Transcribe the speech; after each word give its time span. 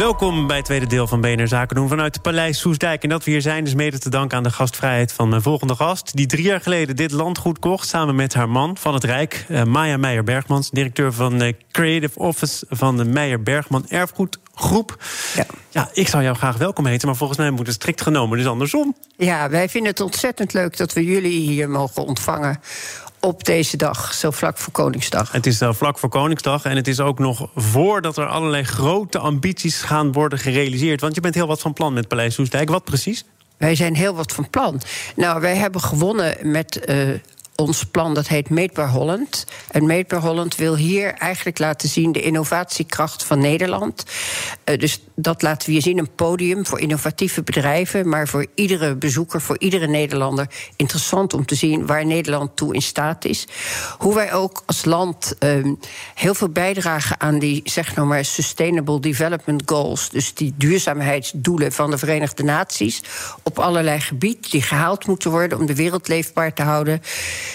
Welkom 0.00 0.46
bij 0.46 0.56
het 0.56 0.64
tweede 0.64 0.86
deel 0.86 1.06
van 1.06 1.20
BNR 1.20 1.48
Zaken 1.48 1.76
doen 1.76 1.88
vanuit 1.88 2.14
het 2.14 2.22
Paleis 2.22 2.58
Soesdijk. 2.58 3.02
En 3.02 3.08
dat 3.08 3.24
we 3.24 3.30
hier 3.30 3.40
zijn 3.40 3.66
is 3.66 3.74
mede 3.74 3.98
te 3.98 4.10
danken 4.10 4.36
aan 4.36 4.42
de 4.42 4.50
gastvrijheid 4.50 5.12
van 5.12 5.28
mijn 5.28 5.42
volgende 5.42 5.74
gast... 5.74 6.16
die 6.16 6.26
drie 6.26 6.44
jaar 6.44 6.60
geleden 6.60 6.96
dit 6.96 7.10
landgoed 7.10 7.58
kocht 7.58 7.88
samen 7.88 8.14
met 8.14 8.34
haar 8.34 8.48
man 8.48 8.76
van 8.76 8.94
het 8.94 9.04
Rijk... 9.04 9.46
Uh, 9.48 9.62
Maya 9.62 9.96
Meijer-Bergmans, 9.96 10.70
directeur 10.70 11.12
van 11.12 11.38
de 11.38 11.56
Creative 11.70 12.18
Office... 12.18 12.66
van 12.68 12.96
de 12.96 13.04
Meijer-Bergman 13.04 13.88
Erfgoedgroep. 13.88 14.96
Ja. 15.34 15.46
ja, 15.70 15.90
ik 15.92 16.08
zou 16.08 16.22
jou 16.22 16.36
graag 16.36 16.56
welkom 16.56 16.86
heten, 16.86 17.08
maar 17.08 17.16
volgens 17.16 17.38
mij 17.38 17.50
moet 17.50 17.66
het 17.66 17.76
strikt 17.76 18.00
genomen 18.00 18.38
dus 18.38 18.46
andersom. 18.46 18.96
Ja, 19.16 19.50
wij 19.50 19.68
vinden 19.68 19.90
het 19.90 20.00
ontzettend 20.00 20.52
leuk 20.52 20.76
dat 20.76 20.92
we 20.92 21.04
jullie 21.04 21.40
hier 21.40 21.70
mogen 21.70 22.04
ontvangen 22.04 22.60
op 23.20 23.44
deze 23.44 23.76
dag, 23.76 24.14
zo 24.14 24.30
vlak 24.30 24.58
voor 24.58 24.72
Koningsdag. 24.72 25.32
Het 25.32 25.46
is 25.46 25.62
uh, 25.62 25.72
vlak 25.72 25.98
voor 25.98 26.08
Koningsdag 26.08 26.64
en 26.64 26.76
het 26.76 26.88
is 26.88 27.00
ook 27.00 27.18
nog 27.18 27.48
voordat 27.54 28.16
er 28.16 28.26
allerlei 28.26 28.64
grote 28.64 29.18
ambities 29.18 29.82
gaan 29.82 30.12
worden 30.12 30.38
gerealiseerd. 30.38 31.00
Want 31.00 31.14
je 31.14 31.20
bent 31.20 31.34
heel 31.34 31.46
wat 31.46 31.60
van 31.60 31.72
plan 31.72 31.92
met 31.92 32.08
Paleis 32.08 32.34
Soestdijk. 32.34 32.68
Wat 32.68 32.84
precies? 32.84 33.24
Wij 33.56 33.74
zijn 33.74 33.96
heel 33.96 34.14
wat 34.14 34.32
van 34.32 34.50
plan. 34.50 34.80
Nou, 35.16 35.40
wij 35.40 35.56
hebben 35.56 35.80
gewonnen 35.80 36.36
met 36.42 36.80
uh, 36.88 37.08
ons 37.60 37.84
plan 37.84 38.14
dat 38.14 38.28
heet 38.28 38.50
Meetbaar 38.50 38.88
Holland. 38.88 39.44
En 39.70 39.86
Meetbaar 39.86 40.20
Holland 40.20 40.56
wil 40.56 40.76
hier 40.76 41.14
eigenlijk 41.14 41.58
laten 41.58 41.88
zien 41.88 42.12
de 42.12 42.22
innovatiekracht 42.22 43.24
van 43.24 43.38
Nederland. 43.38 44.04
Uh, 44.64 44.78
dus 44.78 45.00
dat 45.14 45.42
laten 45.42 45.66
we 45.66 45.72
hier 45.72 45.82
zien, 45.82 45.98
een 45.98 46.14
podium 46.14 46.66
voor 46.66 46.80
innovatieve 46.80 47.42
bedrijven, 47.42 48.08
maar 48.08 48.28
voor 48.28 48.46
iedere 48.54 48.96
bezoeker, 48.96 49.40
voor 49.40 49.58
iedere 49.58 49.86
Nederlander 49.86 50.46
interessant 50.76 51.34
om 51.34 51.46
te 51.46 51.54
zien 51.54 51.86
waar 51.86 52.06
Nederland 52.06 52.56
toe 52.56 52.74
in 52.74 52.82
staat 52.82 53.24
is. 53.24 53.46
Hoe 53.98 54.14
wij 54.14 54.32
ook 54.32 54.62
als 54.66 54.84
land 54.84 55.34
uh, 55.40 55.72
heel 56.14 56.34
veel 56.34 56.48
bijdragen 56.48 57.20
aan 57.20 57.38
die, 57.38 57.60
zeg 57.64 57.94
nou 57.94 58.08
maar, 58.08 58.24
Sustainable 58.24 59.00
Development 59.00 59.62
Goals, 59.66 60.10
dus 60.10 60.34
die 60.34 60.54
duurzaamheidsdoelen 60.56 61.72
van 61.72 61.90
de 61.90 61.98
Verenigde 61.98 62.42
Naties, 62.42 63.02
op 63.42 63.58
allerlei 63.58 64.00
gebieden 64.00 64.50
die 64.50 64.62
gehaald 64.62 65.06
moeten 65.06 65.30
worden 65.30 65.58
om 65.58 65.66
de 65.66 65.74
wereld 65.74 66.08
leefbaar 66.08 66.54
te 66.54 66.62
houden. 66.62 67.02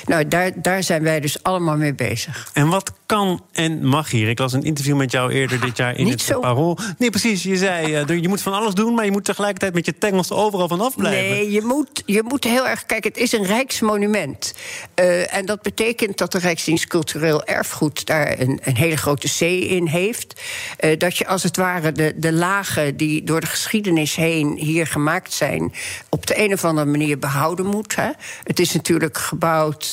Nou, 0.05 0.27
daar, 0.27 0.51
daar 0.55 0.83
zijn 0.83 1.03
wij 1.03 1.19
dus 1.19 1.43
allemaal 1.43 1.77
mee 1.77 1.93
bezig. 1.93 2.49
En 2.53 2.67
wat 2.67 2.93
kan 3.05 3.43
en 3.51 3.85
mag 3.85 4.09
hier? 4.09 4.29
Ik 4.29 4.39
las 4.39 4.53
een 4.53 4.63
interview 4.63 4.95
met 4.95 5.11
jou 5.11 5.31
eerder 5.31 5.59
dit 5.59 5.77
jaar 5.77 5.97
in 5.97 6.07
het 6.07 6.21
zo. 6.21 6.39
Parool. 6.39 6.77
Nee, 6.97 7.09
precies. 7.09 7.43
Je 7.43 7.57
zei, 7.57 8.01
uh, 8.01 8.21
je 8.21 8.27
moet 8.27 8.41
van 8.41 8.53
alles 8.53 8.73
doen, 8.73 8.93
maar 8.93 9.05
je 9.05 9.11
moet 9.11 9.25
tegelijkertijd 9.25 9.73
met 9.73 9.85
je 9.85 9.97
tengels 9.97 10.31
overal 10.31 10.67
vanaf 10.67 10.95
blijven. 10.95 11.29
Nee, 11.29 11.51
je 11.51 11.61
moet, 11.61 12.03
je 12.05 12.23
moet 12.23 12.43
heel 12.43 12.67
erg... 12.67 12.85
Kijk, 12.85 13.03
het 13.03 13.17
is 13.17 13.31
een 13.31 13.45
rijksmonument. 13.45 14.53
Uh, 14.99 15.35
en 15.35 15.45
dat 15.45 15.61
betekent 15.61 16.17
dat 16.17 16.31
de 16.31 16.39
Rijksdienst 16.39 16.87
Cultureel 16.87 17.43
Erfgoed... 17.43 18.05
daar 18.05 18.39
een, 18.39 18.59
een 18.63 18.75
hele 18.75 18.97
grote 18.97 19.27
C 19.37 19.41
in 19.41 19.87
heeft. 19.87 20.41
Uh, 20.79 20.97
dat 20.97 21.17
je 21.17 21.27
als 21.27 21.43
het 21.43 21.57
ware 21.57 21.91
de, 21.91 22.13
de 22.15 22.33
lagen 22.33 22.97
die 22.97 23.23
door 23.23 23.39
de 23.39 23.47
geschiedenis 23.47 24.15
heen 24.15 24.57
hier 24.57 24.87
gemaakt 24.87 25.33
zijn... 25.33 25.73
op 26.09 26.27
de 26.27 26.43
een 26.43 26.53
of 26.53 26.63
andere 26.65 26.87
manier 26.87 27.19
behouden 27.19 27.65
moet. 27.65 27.95
Hè. 27.95 28.09
Het 28.43 28.59
is 28.59 28.73
natuurlijk 28.73 29.17
gebouwd 29.17 29.84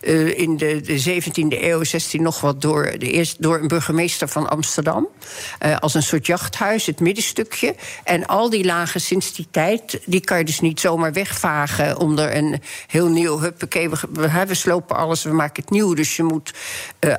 in 0.00 0.56
de, 0.56 0.80
de 0.80 1.22
17e 1.22 1.62
eeuw, 1.62 1.84
16 1.84 2.22
nog 2.22 2.40
wat... 2.40 2.60
door, 2.60 2.94
de 2.98 3.10
eerste, 3.10 3.36
door 3.38 3.58
een 3.58 3.68
burgemeester 3.68 4.28
van 4.28 4.48
Amsterdam. 4.48 5.08
als 5.78 5.94
een 5.94 6.02
soort 6.02 6.26
jachthuis, 6.26 6.86
het 6.86 7.00
middenstukje. 7.00 7.74
En 8.04 8.26
al 8.26 8.50
die 8.50 8.64
lagen 8.64 9.00
sinds 9.00 9.34
die 9.34 9.46
tijd, 9.50 10.00
die 10.04 10.20
kan 10.20 10.38
je 10.38 10.44
dus 10.44 10.60
niet 10.60 10.80
zomaar 10.80 11.12
wegvagen... 11.12 11.98
om 11.98 12.18
er 12.18 12.36
een 12.36 12.60
heel 12.86 13.08
nieuw, 13.08 13.38
huppakee, 13.38 13.90
we, 13.90 13.96
we, 14.46 14.54
slopen 14.54 14.96
alles, 14.96 15.22
we 15.22 15.32
maken 15.32 15.62
het 15.62 15.70
nieuw. 15.70 15.94
Dus 15.94 16.16
je 16.16 16.22
moet 16.22 16.52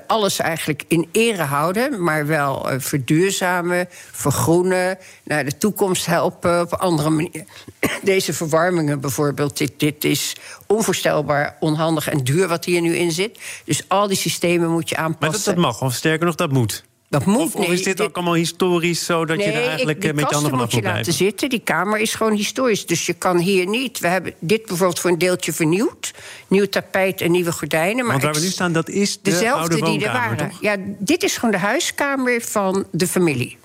alles 0.07 0.39
eigenlijk 0.39 0.83
in 0.87 1.09
ere 1.11 1.43
houden... 1.43 2.03
maar 2.03 2.27
wel 2.27 2.69
verduurzamen, 2.77 3.87
vergroenen, 4.11 4.97
naar 5.23 5.45
de 5.45 5.57
toekomst 5.57 6.05
helpen... 6.05 6.61
op 6.61 6.73
andere 6.73 7.09
manier. 7.09 7.43
Deze 8.03 8.33
verwarmingen 8.33 8.99
bijvoorbeeld, 8.99 9.57
dit, 9.57 9.71
dit 9.77 10.03
is 10.03 10.35
onvoorstelbaar 10.67 11.57
onhandig 11.83 12.09
en 12.09 12.23
duur 12.23 12.47
wat 12.47 12.65
hier 12.65 12.81
nu 12.81 12.95
in 12.95 13.11
zit. 13.11 13.39
Dus 13.65 13.83
al 13.87 14.07
die 14.07 14.17
systemen 14.17 14.69
moet 14.69 14.89
je 14.89 14.95
aanpassen. 14.95 15.19
Maar 15.19 15.31
dat, 15.31 15.45
dat 15.45 15.79
mag, 15.79 15.81
of 15.81 15.93
sterker 15.93 16.25
nog, 16.25 16.35
dat 16.35 16.51
moet. 16.51 16.83
Dat 17.13 17.25
moet 17.25 17.41
of, 17.41 17.55
of 17.55 17.67
is 17.67 17.83
dit, 17.83 18.01
ook 18.01 18.15
allemaal 18.15 18.33
historisch, 18.33 19.05
zodat 19.05 19.37
nee, 19.37 19.47
je 19.47 19.53
er 19.53 19.67
eigenlijk 19.67 20.03
ik, 20.03 20.13
met 20.13 20.29
je 20.29 20.33
handen 20.33 20.51
vanaf 20.51 20.73
moet 20.73 20.83
je 20.83 20.89
laten 20.89 21.13
zitten. 21.13 21.49
Die 21.49 21.61
kamer 21.63 21.99
is 21.99 22.13
gewoon 22.13 22.33
historisch. 22.33 22.85
Dus 22.85 23.05
je 23.05 23.13
kan 23.13 23.37
hier 23.37 23.67
niet. 23.67 23.99
We 23.99 24.07
hebben 24.07 24.33
dit 24.39 24.65
bijvoorbeeld 24.65 24.99
voor 24.99 25.09
een 25.09 25.17
deeltje 25.17 25.53
vernieuwd. 25.53 26.13
Nieuw 26.47 26.65
tapijt 26.65 27.21
en 27.21 27.31
nieuwe 27.31 27.51
gordijnen. 27.51 28.05
Maar 28.05 28.11
Want 28.11 28.23
waar 28.23 28.33
we 28.33 28.39
nu 28.39 28.47
staan, 28.47 28.73
dat 28.73 28.89
is 28.89 29.13
de 29.13 29.19
dezelfde 29.21 29.75
oude 29.75 29.81
die 29.97 30.05
er 30.05 30.13
waren. 30.13 30.37
Toch? 30.37 30.61
Ja, 30.61 30.75
dit 30.99 31.23
is 31.23 31.35
gewoon 31.37 31.51
de 31.51 31.57
huiskamer 31.57 32.41
van 32.41 32.85
de 32.91 33.07
familie. 33.07 33.57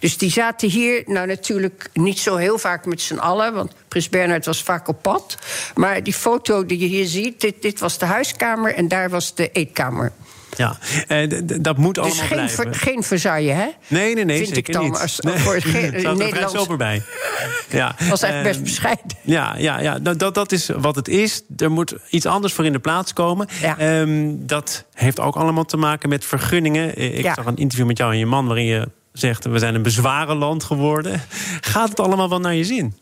Dus 0.00 0.18
die 0.18 0.30
zaten 0.30 0.68
hier, 0.68 1.02
nou 1.06 1.26
natuurlijk 1.26 1.88
niet 1.92 2.18
zo 2.18 2.36
heel 2.36 2.58
vaak 2.58 2.86
met 2.86 3.00
z'n 3.00 3.16
allen, 3.16 3.54
want 3.54 3.72
Prins 3.88 4.08
Bernhard 4.08 4.46
was 4.46 4.62
vaak 4.62 4.88
op 4.88 5.02
pad. 5.02 5.36
Maar 5.74 6.02
die 6.02 6.14
foto 6.14 6.66
die 6.66 6.78
je 6.78 6.86
hier 6.86 7.06
ziet, 7.06 7.40
dit, 7.40 7.62
dit 7.62 7.80
was 7.80 7.98
de 7.98 8.06
huiskamer 8.06 8.74
en 8.74 8.88
daar 8.88 9.10
was 9.10 9.34
de 9.34 9.50
eetkamer. 9.52 10.12
Ja, 10.56 10.76
eh, 11.08 11.30
dat 11.60 11.76
moet 11.76 11.98
allemaal 11.98 12.16
dus 12.16 12.26
geen, 12.26 12.36
blijven. 12.36 12.64
ver, 12.64 12.74
geen 12.74 13.02
Versailles, 13.02 13.52
hè? 13.54 13.66
Nee, 13.86 14.14
nee, 14.14 14.24
nee, 14.24 14.36
Vind 14.36 14.48
zeker 14.54 14.68
ik 14.68 14.72
dan 14.74 14.84
niet. 14.84 14.98
Als, 15.00 15.20
nee. 15.20 15.38
voor 15.38 15.54
het 15.54 15.64
ge- 15.72 16.46
sober 16.54 16.76
bij. 16.76 17.02
Ja. 17.70 17.94
was 18.08 18.22
echt 18.22 18.42
best 18.42 18.56
Eh, 18.58 18.62
bescheiden. 18.64 19.06
Ja, 19.22 19.54
ja, 19.58 19.80
ja. 19.80 19.98
Dat, 19.98 20.34
dat 20.34 20.52
is 20.52 20.68
wat 20.76 20.94
het 20.96 21.08
is. 21.08 21.42
Er 21.56 21.70
moet 21.70 21.94
iets 22.10 22.26
anders 22.26 22.52
voor 22.52 22.64
in 22.64 22.72
de 22.72 22.78
plaats 22.78 23.12
komen. 23.12 23.48
Ja. 23.60 23.78
Ehm, 23.78 24.30
dat 24.36 24.84
heeft 24.94 25.20
ook 25.20 25.36
allemaal 25.36 25.64
te 25.64 25.76
maken 25.76 26.08
met 26.08 26.24
vergunningen. 26.24 26.96
Eh, 26.96 27.18
Ik 27.18 27.22
Ja. 27.24 27.34
zag 27.34 27.44
een 27.46 27.56
interview 27.56 27.86
met 27.86 27.98
jou 27.98 28.12
en 28.12 28.18
je 28.18 28.26
man 28.26 28.46
waarin 28.46 28.64
je 28.66 28.88
zegt... 29.12 29.44
we 29.44 29.58
zijn 29.58 29.74
een 29.74 29.82
bezwarenland 29.82 30.64
geworden. 30.64 31.20
Gaat 31.60 31.88
het 31.88 32.00
allemaal 32.00 32.28
wel 32.28 32.40
naar 32.40 32.54
je 32.54 32.64
zin? 32.64 32.96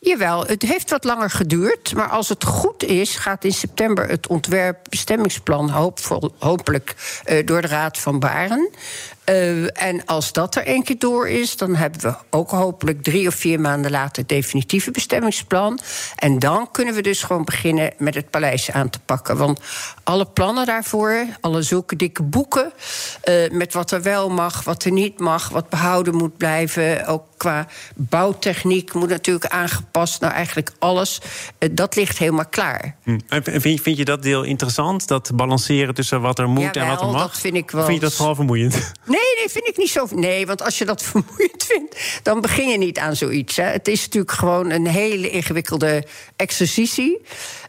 Jawel, 0.00 0.46
het 0.46 0.62
heeft 0.62 0.90
wat 0.90 1.04
langer 1.04 1.30
geduurd. 1.30 1.94
Maar 1.94 2.08
als 2.08 2.28
het 2.28 2.44
goed 2.44 2.82
is, 2.82 3.16
gaat 3.16 3.44
in 3.44 3.52
september 3.52 4.08
het 4.08 4.26
ontwerpbestemmingsplan 4.26 5.70
hoopvol, 5.70 6.34
hopelijk 6.38 6.94
eh, 7.24 7.46
door 7.46 7.60
de 7.60 7.68
Raad 7.68 7.98
van 7.98 8.18
Baren. 8.18 8.70
Uh, 9.30 9.82
en 9.82 10.04
als 10.04 10.32
dat 10.32 10.54
er 10.54 10.66
één 10.66 10.82
keer 10.82 10.98
door 10.98 11.28
is, 11.28 11.56
dan 11.56 11.74
hebben 11.74 12.00
we 12.00 12.14
ook 12.30 12.50
hopelijk 12.50 13.02
drie 13.02 13.26
of 13.26 13.34
vier 13.34 13.60
maanden 13.60 13.90
later 13.90 14.16
het 14.16 14.28
definitieve 14.28 14.90
bestemmingsplan. 14.90 15.78
En 16.16 16.38
dan 16.38 16.70
kunnen 16.70 16.94
we 16.94 17.02
dus 17.02 17.22
gewoon 17.22 17.44
beginnen 17.44 17.92
met 17.98 18.14
het 18.14 18.30
paleis 18.30 18.70
aan 18.70 18.90
te 18.90 18.98
pakken. 18.98 19.36
Want 19.36 19.60
alle 20.04 20.26
plannen 20.26 20.66
daarvoor, 20.66 21.26
alle 21.40 21.62
zulke 21.62 21.96
dikke 21.96 22.22
boeken, 22.22 22.72
uh, 23.24 23.50
met 23.50 23.72
wat 23.72 23.90
er 23.90 24.02
wel 24.02 24.30
mag, 24.30 24.64
wat 24.64 24.84
er 24.84 24.92
niet 24.92 25.18
mag, 25.18 25.48
wat 25.48 25.68
behouden 25.68 26.14
moet 26.14 26.36
blijven, 26.36 27.06
ook 27.06 27.35
qua 27.36 27.66
bouwtechniek 27.94 28.94
moet 28.94 29.08
natuurlijk 29.08 29.46
aangepast. 29.46 30.20
Nou, 30.20 30.32
eigenlijk 30.32 30.70
alles, 30.78 31.20
uh, 31.58 31.68
dat 31.72 31.96
ligt 31.96 32.18
helemaal 32.18 32.46
klaar. 32.46 32.96
Hm. 33.02 33.18
En 33.28 33.42
vind, 33.60 33.80
vind, 33.82 33.96
je 33.96 34.04
dat 34.04 34.22
deel 34.22 34.42
interessant? 34.42 35.08
Dat 35.08 35.30
balanceren 35.34 35.94
tussen 35.94 36.20
wat 36.20 36.38
er 36.38 36.48
moet 36.48 36.62
Jawel, 36.62 36.82
en 36.82 36.88
wat 36.88 37.00
er 37.00 37.06
mag? 37.06 37.20
dat 37.20 37.40
vind 37.40 37.54
ik 37.54 37.70
wel. 37.70 37.80
Of 37.80 37.86
vind 37.86 38.00
je 38.00 38.06
dat 38.06 38.14
vooral 38.14 38.34
vermoeiend? 38.34 38.74
Nee, 39.04 39.34
nee, 39.36 39.48
vind 39.48 39.68
ik 39.68 39.76
niet 39.76 39.90
zo. 39.90 40.06
Nee, 40.14 40.46
want 40.46 40.62
als 40.62 40.78
je 40.78 40.84
dat 40.84 41.02
vermoeiend 41.12 41.64
vindt, 41.64 42.20
dan 42.22 42.40
begin 42.40 42.68
je 42.68 42.78
niet 42.78 42.98
aan 42.98 43.16
zoiets. 43.16 43.56
Hè. 43.56 43.64
Het 43.64 43.88
is 43.88 44.02
natuurlijk 44.02 44.32
gewoon 44.32 44.70
een 44.70 44.86
hele 44.86 45.30
ingewikkelde 45.30 46.06
exercitie. 46.36 47.20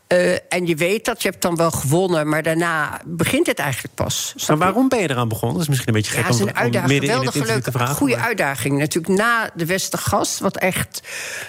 Uh, 0.07 0.31
en 0.50 0.66
je 0.66 0.75
weet 0.75 1.06
dat, 1.06 1.22
je 1.22 1.29
hebt 1.29 1.41
dan 1.41 1.56
wel 1.56 1.72
gewonnen, 1.72 2.29
maar 2.29 2.44
daarna 2.44 3.01
begint 3.06 3.47
het 3.47 3.59
eigenlijk 3.59 3.94
pas. 3.94 4.34
Maar 4.47 4.58
waarom 4.58 4.90
ben 4.90 4.99
je 4.99 5.09
eraan 5.09 5.28
begonnen? 5.28 5.53
Dat 5.53 5.61
is 5.61 5.70
misschien 5.70 5.87
een 5.87 6.02
beetje 6.02 6.11
gek 6.11 6.23
ja, 6.23 6.29
is 6.29 6.40
een 6.40 6.43
om, 6.43 6.49
om 6.49 6.55
uitdaging, 6.55 6.91
midden 6.91 7.22
in 7.22 7.49
het 7.52 7.64
te 7.64 7.72
vragen. 7.72 7.96
goede 7.96 8.17
uitdaging. 8.17 8.78
Natuurlijk 8.78 9.20
na 9.20 9.49
de 9.53 9.66
Westergast, 9.66 10.40
wat 10.40 10.58
echt, 10.58 11.02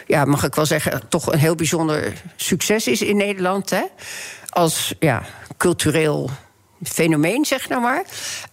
ja, 0.06 0.24
mag 0.24 0.44
ik 0.44 0.54
wel 0.54 0.66
zeggen, 0.66 1.08
toch 1.08 1.32
een 1.32 1.38
heel 1.38 1.54
bijzonder 1.54 2.12
succes 2.36 2.86
is 2.86 3.02
in 3.02 3.16
Nederland. 3.16 3.70
Hè? 3.70 3.82
Als 4.48 4.94
ja, 4.98 5.22
cultureel 5.56 6.30
fenomeen, 6.82 7.44
zeg 7.44 7.68
nou 7.68 7.82
maar, 7.82 8.04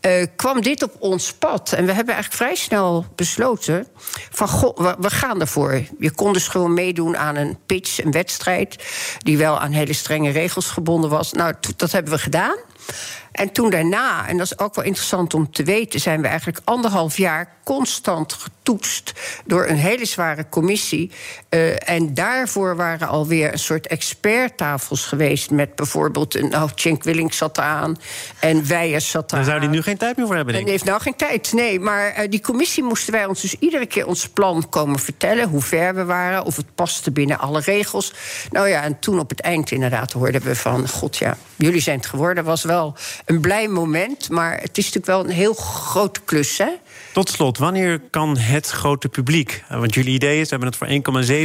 uh, 0.01 0.25
kwam 0.36 0.62
dit 0.62 0.83
op 0.83 0.95
ons 1.00 1.33
pad. 1.33 1.72
En 1.72 1.86
we 1.86 1.92
hebben 1.92 2.13
eigenlijk 2.13 2.44
vrij 2.44 2.56
snel 2.56 3.06
besloten... 3.16 3.88
van, 4.31 4.74
we, 4.75 4.95
we, 5.00 5.10
gaan 5.10 5.42
ervoor. 5.42 5.81
Je 6.00 6.12
kon 6.12 6.33
dus 6.33 6.48
gewoon 6.48 6.74
meedoen 6.74 7.18
aan 7.18 7.36
een 7.36 7.57
pitch, 7.66 8.04
een 8.04 8.12
wedstrijd... 8.12 8.83
die 9.18 9.38
wel 9.38 9.60
aan 9.60 9.72
hele 9.72 9.94
strenge 9.94 10.30
regels 10.30 10.68
gebonden 10.69 11.10
was. 11.10 11.31
Nou, 11.31 11.54
dat 11.75 11.92
hebben 11.92 12.13
we 12.13 12.19
gedaan. 12.19 12.56
En 13.35 13.51
toen 13.51 13.69
daarna, 13.69 14.27
en 14.27 14.37
dat 14.37 14.45
is 14.45 14.59
ook 14.59 14.75
wel 14.75 14.85
interessant 14.85 15.33
om 15.33 15.51
te 15.51 15.63
weten, 15.63 15.99
zijn 15.99 16.21
we 16.21 16.27
eigenlijk 16.27 16.59
anderhalf 16.63 17.17
jaar 17.17 17.53
constant 17.63 18.33
getoetst 18.33 19.13
door 19.45 19.67
een 19.67 19.77
hele 19.77 20.05
zware 20.05 20.49
commissie. 20.49 21.11
Uh, 21.49 21.89
en 21.89 22.13
daarvoor 22.13 22.75
waren 22.75 23.07
alweer 23.07 23.51
een 23.51 23.59
soort 23.59 23.87
experttafels 23.87 25.05
geweest. 25.05 25.51
Met 25.51 25.75
bijvoorbeeld, 25.75 26.49
nou, 26.49 26.69
Cenk 26.75 27.03
Willink 27.03 27.33
zat 27.33 27.59
aan 27.59 27.97
en 28.39 28.67
Weijers 28.67 29.09
zat 29.09 29.33
aan. 29.33 29.39
Daar 29.39 29.47
zou 29.47 29.59
hij 29.59 29.67
nu 29.67 29.81
geen 29.81 29.97
tijd 29.97 30.17
meer 30.17 30.25
voor 30.25 30.35
hebben, 30.35 30.53
denk 30.53 30.65
ik. 30.65 30.71
heeft 30.71 30.85
nou 30.85 31.01
geen 31.01 31.15
tijd, 31.15 31.53
nee. 31.53 31.79
Maar 31.79 32.23
uh, 32.23 32.29
die 32.29 32.41
commissie 32.41 32.83
moesten 32.83 33.13
wij 33.13 33.25
ons 33.25 33.41
dus 33.41 33.55
iedere 33.59 33.85
keer 33.85 34.07
ons 34.07 34.29
plan 34.29 34.69
komen 34.69 34.99
vertellen. 34.99 35.47
Hoe 35.47 35.61
ver 35.61 35.95
we 35.95 36.05
waren, 36.05 36.43
of 36.43 36.55
het 36.55 36.75
paste 36.75 37.11
binnen 37.11 37.39
alle 37.39 37.59
regels. 37.59 38.13
Nou 38.51 38.67
ja, 38.67 38.83
en 38.83 38.99
toen 38.99 39.19
op 39.19 39.29
het 39.29 39.41
eind 39.41 39.71
inderdaad 39.71 40.11
hoorden 40.11 40.41
we 40.41 40.55
van... 40.55 40.89
God 40.89 41.17
ja, 41.17 41.37
jullie 41.56 41.81
zijn 41.81 41.98
het 41.98 42.06
geworden. 42.06 42.44
was 42.44 42.63
wel 42.63 42.96
een 43.25 43.42
blij 43.42 43.68
moment, 43.68 44.30
maar 44.30 44.52
het 44.52 44.78
is 44.78 44.86
natuurlijk 44.86 45.06
wel 45.06 45.24
een 45.24 45.30
heel 45.30 45.54
grote 45.54 46.19
klus, 46.25 46.57
hè? 46.57 46.69
Tot 47.13 47.30
slot, 47.30 47.57
wanneer 47.57 48.00
kan 48.10 48.38
het 48.38 48.69
grote 48.69 49.10
publiek? 49.10 49.63
Eh, 49.69 49.80
want 49.80 49.94
jullie 49.94 50.13
idee 50.13 50.40
is, 50.40 50.50
we 50.50 50.50
hebben 50.50 50.68
het 50.68 50.78
voor 50.78 50.88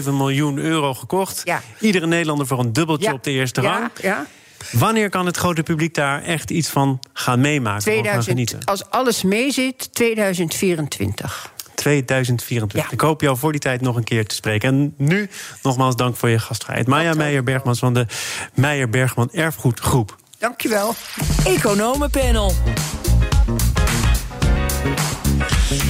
1,7 0.03 0.17
miljoen 0.17 0.59
euro 0.59 0.95
gekocht. 0.95 1.41
Ja. 1.45 1.63
Iedere 1.81 2.07
Nederlander 2.07 2.47
voor 2.47 2.59
een 2.59 2.73
dubbeltje 2.73 3.09
ja. 3.09 3.13
op 3.13 3.25
de 3.25 3.31
eerste 3.31 3.61
rang. 3.61 3.91
Ja. 4.03 4.27
Wanneer 4.73 5.09
kan 5.09 5.27
het 5.27 5.37
grote 5.37 5.63
publiek 5.63 5.95
daar 5.95 6.23
echt 6.23 6.51
iets 6.51 6.69
van 6.69 7.01
gaan 7.13 7.41
meemaken? 7.41 7.83
2000, 7.83 8.15
gaan 8.15 8.33
genieten? 8.33 8.65
Als 8.65 8.91
alles 8.91 9.23
meezit, 9.23 9.95
2024. 9.95 11.53
2024. 11.81 12.93
Ik 12.93 13.01
hoop 13.01 13.21
jou 13.21 13.37
voor 13.37 13.53
die 13.53 13.61
tijd 13.61 13.81
nog 13.81 13.97
een 13.97 14.05
keer 14.05 14.27
te 14.27 14.35
spreken. 14.35 14.69
En 14.69 14.95
nu 14.97 15.31
nogmaals 15.63 15.97
dank 15.97 16.17
voor 16.17 16.29
je 16.29 16.39
gastvrijheid. 16.39 16.87
Maya 16.87 17.15
Meijer-Bergmans 17.15 17.79
van 17.79 17.95
de 17.95 18.07
Meijer-Bergman 18.55 19.29
Erfgoedgroep. 19.33 20.17
Dankjewel. 20.39 20.95
Economenpanel. 21.45 22.53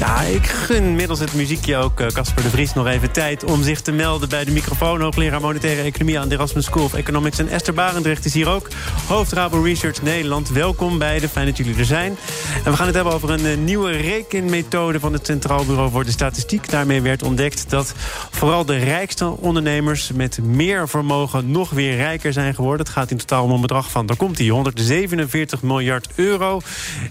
Ja, 0.00 0.20
ik 0.20 0.46
gun 0.46 0.94
middels 0.94 1.18
het 1.18 1.34
muziekje 1.34 1.76
ook 1.76 2.00
eh, 2.00 2.06
Casper 2.06 2.42
de 2.42 2.48
Vries 2.48 2.74
nog 2.74 2.86
even 2.86 3.12
tijd 3.12 3.44
om 3.44 3.62
zich 3.62 3.80
te 3.80 3.92
melden 3.92 4.28
bij 4.28 4.44
de 4.44 4.50
microfoon. 4.50 5.00
Hoogleraar 5.00 5.40
Monetaire 5.40 5.82
Economie 5.82 6.18
aan 6.18 6.28
de 6.28 6.34
Erasmus 6.34 6.64
School 6.64 6.84
of 6.84 6.94
Economics. 6.94 7.38
En 7.38 7.48
Esther 7.48 7.74
Barendrecht 7.74 8.24
is 8.24 8.34
hier 8.34 8.48
ook, 8.48 8.68
hoofd 9.08 9.32
Rabo 9.32 9.62
Research 9.62 10.02
Nederland. 10.02 10.48
Welkom 10.48 10.98
beiden, 10.98 11.28
fijn 11.28 11.46
dat 11.46 11.56
jullie 11.56 11.76
er 11.76 11.84
zijn. 11.84 12.16
En 12.64 12.70
we 12.70 12.76
gaan 12.76 12.86
het 12.86 12.94
hebben 12.94 13.12
over 13.12 13.30
een 13.30 13.46
eh, 13.46 13.56
nieuwe 13.56 13.90
rekenmethode 13.90 15.00
van 15.00 15.12
het 15.12 15.26
Centraal 15.26 15.64
Bureau 15.64 15.90
voor 15.90 16.04
de 16.04 16.10
Statistiek. 16.10 16.70
Daarmee 16.70 17.00
werd 17.00 17.22
ontdekt 17.22 17.70
dat 17.70 17.94
vooral 18.30 18.64
de 18.64 18.76
rijkste 18.76 19.26
ondernemers 19.26 20.12
met 20.12 20.42
meer 20.42 20.88
vermogen 20.88 21.50
nog 21.50 21.70
weer 21.70 21.96
rijker 21.96 22.32
zijn 22.32 22.54
geworden. 22.54 22.86
Het 22.86 22.94
gaat 22.94 23.10
in 23.10 23.16
totaal 23.16 23.44
om 23.44 23.50
een 23.50 23.60
bedrag 23.60 23.90
van, 23.90 24.06
daar 24.06 24.16
komt 24.16 24.36
die 24.36 24.52
147 24.52 25.62
miljard 25.62 26.08
euro. 26.14 26.60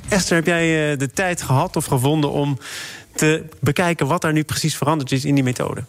Esther, 0.08 0.36
heb 0.36 0.46
jij 0.46 0.92
eh, 0.92 0.98
de 0.98 1.12
tijd 1.12 1.42
gehad 1.42 1.76
of 1.76 1.86
gevonden 1.86 2.32
om 2.32 2.58
te 3.16 3.46
bekijken 3.60 4.08
wat 4.08 4.24
er 4.24 4.34
nu 4.34 4.44
precies 4.44 4.78
veranderd 4.78 5.12
is 5.12 5.26
in 5.26 5.36
die 5.36 5.44
methode. 5.44 5.84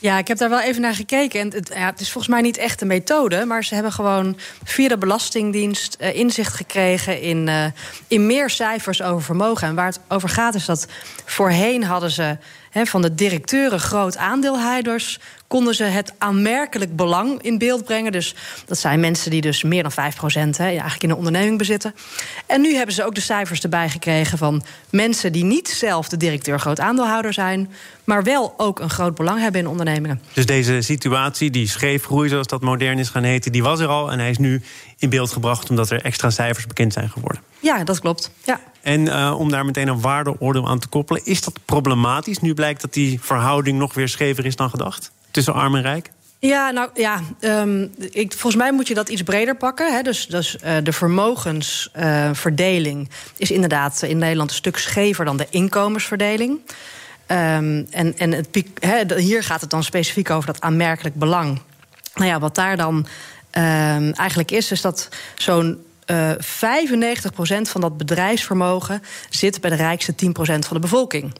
Ja, 0.00 0.18
ik 0.18 0.28
heb 0.28 0.38
daar 0.38 0.48
wel 0.48 0.60
even 0.60 0.82
naar 0.82 0.94
gekeken. 0.94 1.40
En 1.40 1.52
het, 1.52 1.70
ja, 1.74 1.86
het, 1.86 2.00
is 2.00 2.10
volgens 2.10 2.32
mij 2.32 2.42
niet 2.42 2.56
echt 2.56 2.80
een 2.80 2.86
methode, 2.86 3.44
maar 3.44 3.64
ze 3.64 3.74
hebben 3.74 3.92
gewoon 3.92 4.38
via 4.64 4.88
de 4.88 4.98
Belastingdienst 4.98 5.96
uh, 6.00 6.14
inzicht 6.14 6.54
gekregen 6.54 7.20
in, 7.20 7.46
uh, 7.46 7.64
in 8.08 8.26
meer 8.26 8.50
cijfers 8.50 9.02
over 9.02 9.22
vermogen. 9.22 9.68
En 9.68 9.74
waar 9.74 9.86
het 9.86 10.00
over 10.08 10.28
gaat 10.28 10.54
is 10.54 10.64
dat 10.64 10.86
voorheen 11.24 11.84
hadden 11.84 12.10
ze 12.10 12.36
he, 12.70 12.86
van 12.86 13.02
de 13.02 13.14
directeuren 13.14 13.80
groot 13.80 14.16
aandeelhouders 14.16 15.18
konden 15.46 15.74
ze 15.74 15.84
het 15.84 16.12
aanmerkelijk 16.18 16.96
belang 16.96 17.42
in 17.42 17.58
beeld 17.58 17.84
brengen. 17.84 18.12
Dus 18.12 18.34
dat 18.66 18.78
zijn 18.78 19.00
mensen 19.00 19.30
die 19.30 19.40
dus 19.40 19.62
meer 19.62 19.82
dan 19.82 19.92
5 19.92 20.16
procent 20.16 20.58
eigenlijk 20.58 21.02
in 21.02 21.10
een 21.10 21.16
onderneming 21.16 21.58
bezitten. 21.58 21.94
En 22.46 22.60
nu 22.60 22.74
hebben 22.74 22.94
ze 22.94 23.04
ook 23.04 23.14
de 23.14 23.20
cijfers 23.20 23.60
erbij 23.60 23.88
gekregen 23.88 24.38
van 24.38 24.62
mensen 24.90 25.32
die 25.32 25.44
niet 25.44 25.68
zelf 25.68 26.08
de 26.08 26.16
directeur 26.16 26.60
groot 26.60 26.80
aandeelhouder 26.80 27.32
zijn, 27.32 27.70
maar 28.04 28.22
wel 28.22 28.54
ook 28.56 28.78
een 28.80 28.90
groot 28.90 29.14
belang 29.14 29.40
hebben 29.40 29.60
in 29.60 29.66
ondernemingen. 29.66 30.22
Dus 30.32 30.46
deze 30.46 30.80
situatie, 30.80 31.50
die 31.50 31.68
scheefgroei, 31.68 32.28
zoals 32.28 32.46
dat 32.46 32.60
modern 32.60 32.98
is 32.98 33.08
gaan 33.08 33.22
heten, 33.22 33.52
die 33.52 33.62
was 33.62 33.80
er 33.80 33.88
al 33.88 34.12
en 34.12 34.18
hij 34.18 34.30
is 34.30 34.38
nu 34.38 34.62
in 34.98 35.10
beeld 35.10 35.32
gebracht 35.32 35.70
omdat 35.70 35.90
er 35.90 36.02
extra 36.02 36.30
cijfers 36.30 36.66
bekend 36.66 36.92
zijn 36.92 37.10
geworden. 37.10 37.42
Ja, 37.60 37.84
dat 37.84 38.00
klopt. 38.00 38.30
Ja. 38.44 38.60
En 38.82 39.00
uh, 39.00 39.34
om 39.38 39.50
daar 39.50 39.64
meteen 39.64 39.88
een 39.88 40.00
waardeoordeel 40.00 40.68
aan 40.68 40.78
te 40.78 40.88
koppelen, 40.88 41.24
is 41.24 41.42
dat 41.42 41.58
problematisch? 41.64 42.38
Nu 42.38 42.54
blijkt 42.54 42.80
dat 42.80 42.92
die 42.92 43.20
verhouding 43.20 43.78
nog 43.78 43.94
weer 43.94 44.08
schever 44.08 44.46
is 44.46 44.56
dan 44.56 44.70
gedacht 44.70 45.12
tussen 45.30 45.54
arm 45.54 45.74
en 45.74 45.82
rijk? 45.82 46.10
Ja, 46.38 46.70
nou 46.70 46.90
ja, 46.94 47.20
um, 47.40 47.94
ik, 47.98 48.32
volgens 48.32 48.62
mij 48.62 48.72
moet 48.72 48.88
je 48.88 48.94
dat 48.94 49.08
iets 49.08 49.22
breder 49.22 49.56
pakken. 49.56 49.94
Hè. 49.94 50.02
Dus, 50.02 50.26
dus 50.26 50.56
uh, 50.64 50.76
de 50.82 50.92
vermogensverdeling 50.92 53.00
uh, 53.00 53.06
is 53.36 53.50
inderdaad 53.50 54.02
in 54.02 54.18
Nederland 54.18 54.50
een 54.50 54.56
stuk 54.56 54.78
schever 54.78 55.24
dan 55.24 55.36
de 55.36 55.46
inkomensverdeling. 55.50 56.60
Um, 57.26 57.86
en 57.90 58.18
en 58.18 58.46
he, 58.80 59.04
hier 59.16 59.42
gaat 59.42 59.60
het 59.60 59.70
dan 59.70 59.84
specifiek 59.84 60.30
over 60.30 60.52
dat 60.52 60.60
aanmerkelijk 60.60 61.14
belang. 61.14 61.60
Nou 62.14 62.26
ja, 62.26 62.38
wat 62.38 62.54
daar 62.54 62.76
dan 62.76 62.94
um, 62.94 63.06
eigenlijk 64.12 64.50
is, 64.50 64.70
is 64.70 64.80
dat 64.80 65.08
zo'n 65.34 65.84
uh, 66.10 66.30
95% 66.32 66.36
van 67.62 67.80
dat 67.80 67.96
bedrijfsvermogen 67.96 69.02
zit 69.28 69.60
bij 69.60 69.70
de 69.70 69.76
rijkste 69.76 70.12
10% 70.12 70.16
van 70.36 70.58
de 70.70 70.78
bevolking. 70.78 71.34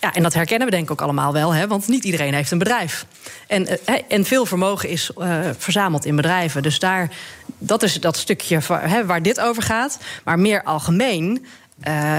Ja, 0.00 0.14
en 0.14 0.22
dat 0.22 0.34
herkennen 0.34 0.68
we 0.68 0.72
denk 0.74 0.84
ik 0.84 0.90
ook 0.90 1.00
allemaal 1.00 1.32
wel, 1.32 1.54
hè, 1.54 1.66
want 1.66 1.88
niet 1.88 2.04
iedereen 2.04 2.34
heeft 2.34 2.50
een 2.50 2.58
bedrijf. 2.58 3.06
En, 3.46 3.68
uh, 3.68 3.96
en 4.08 4.24
veel 4.24 4.46
vermogen 4.46 4.88
is 4.88 5.10
uh, 5.18 5.38
verzameld 5.58 6.04
in 6.04 6.16
bedrijven. 6.16 6.62
Dus 6.62 6.78
daar, 6.78 7.10
dat 7.58 7.82
is 7.82 8.00
dat 8.00 8.16
stukje 8.16 8.60
hè, 8.72 9.06
waar 9.06 9.22
dit 9.22 9.40
over 9.40 9.62
gaat. 9.62 9.98
Maar 10.24 10.38
meer 10.38 10.62
algemeen 10.62 11.46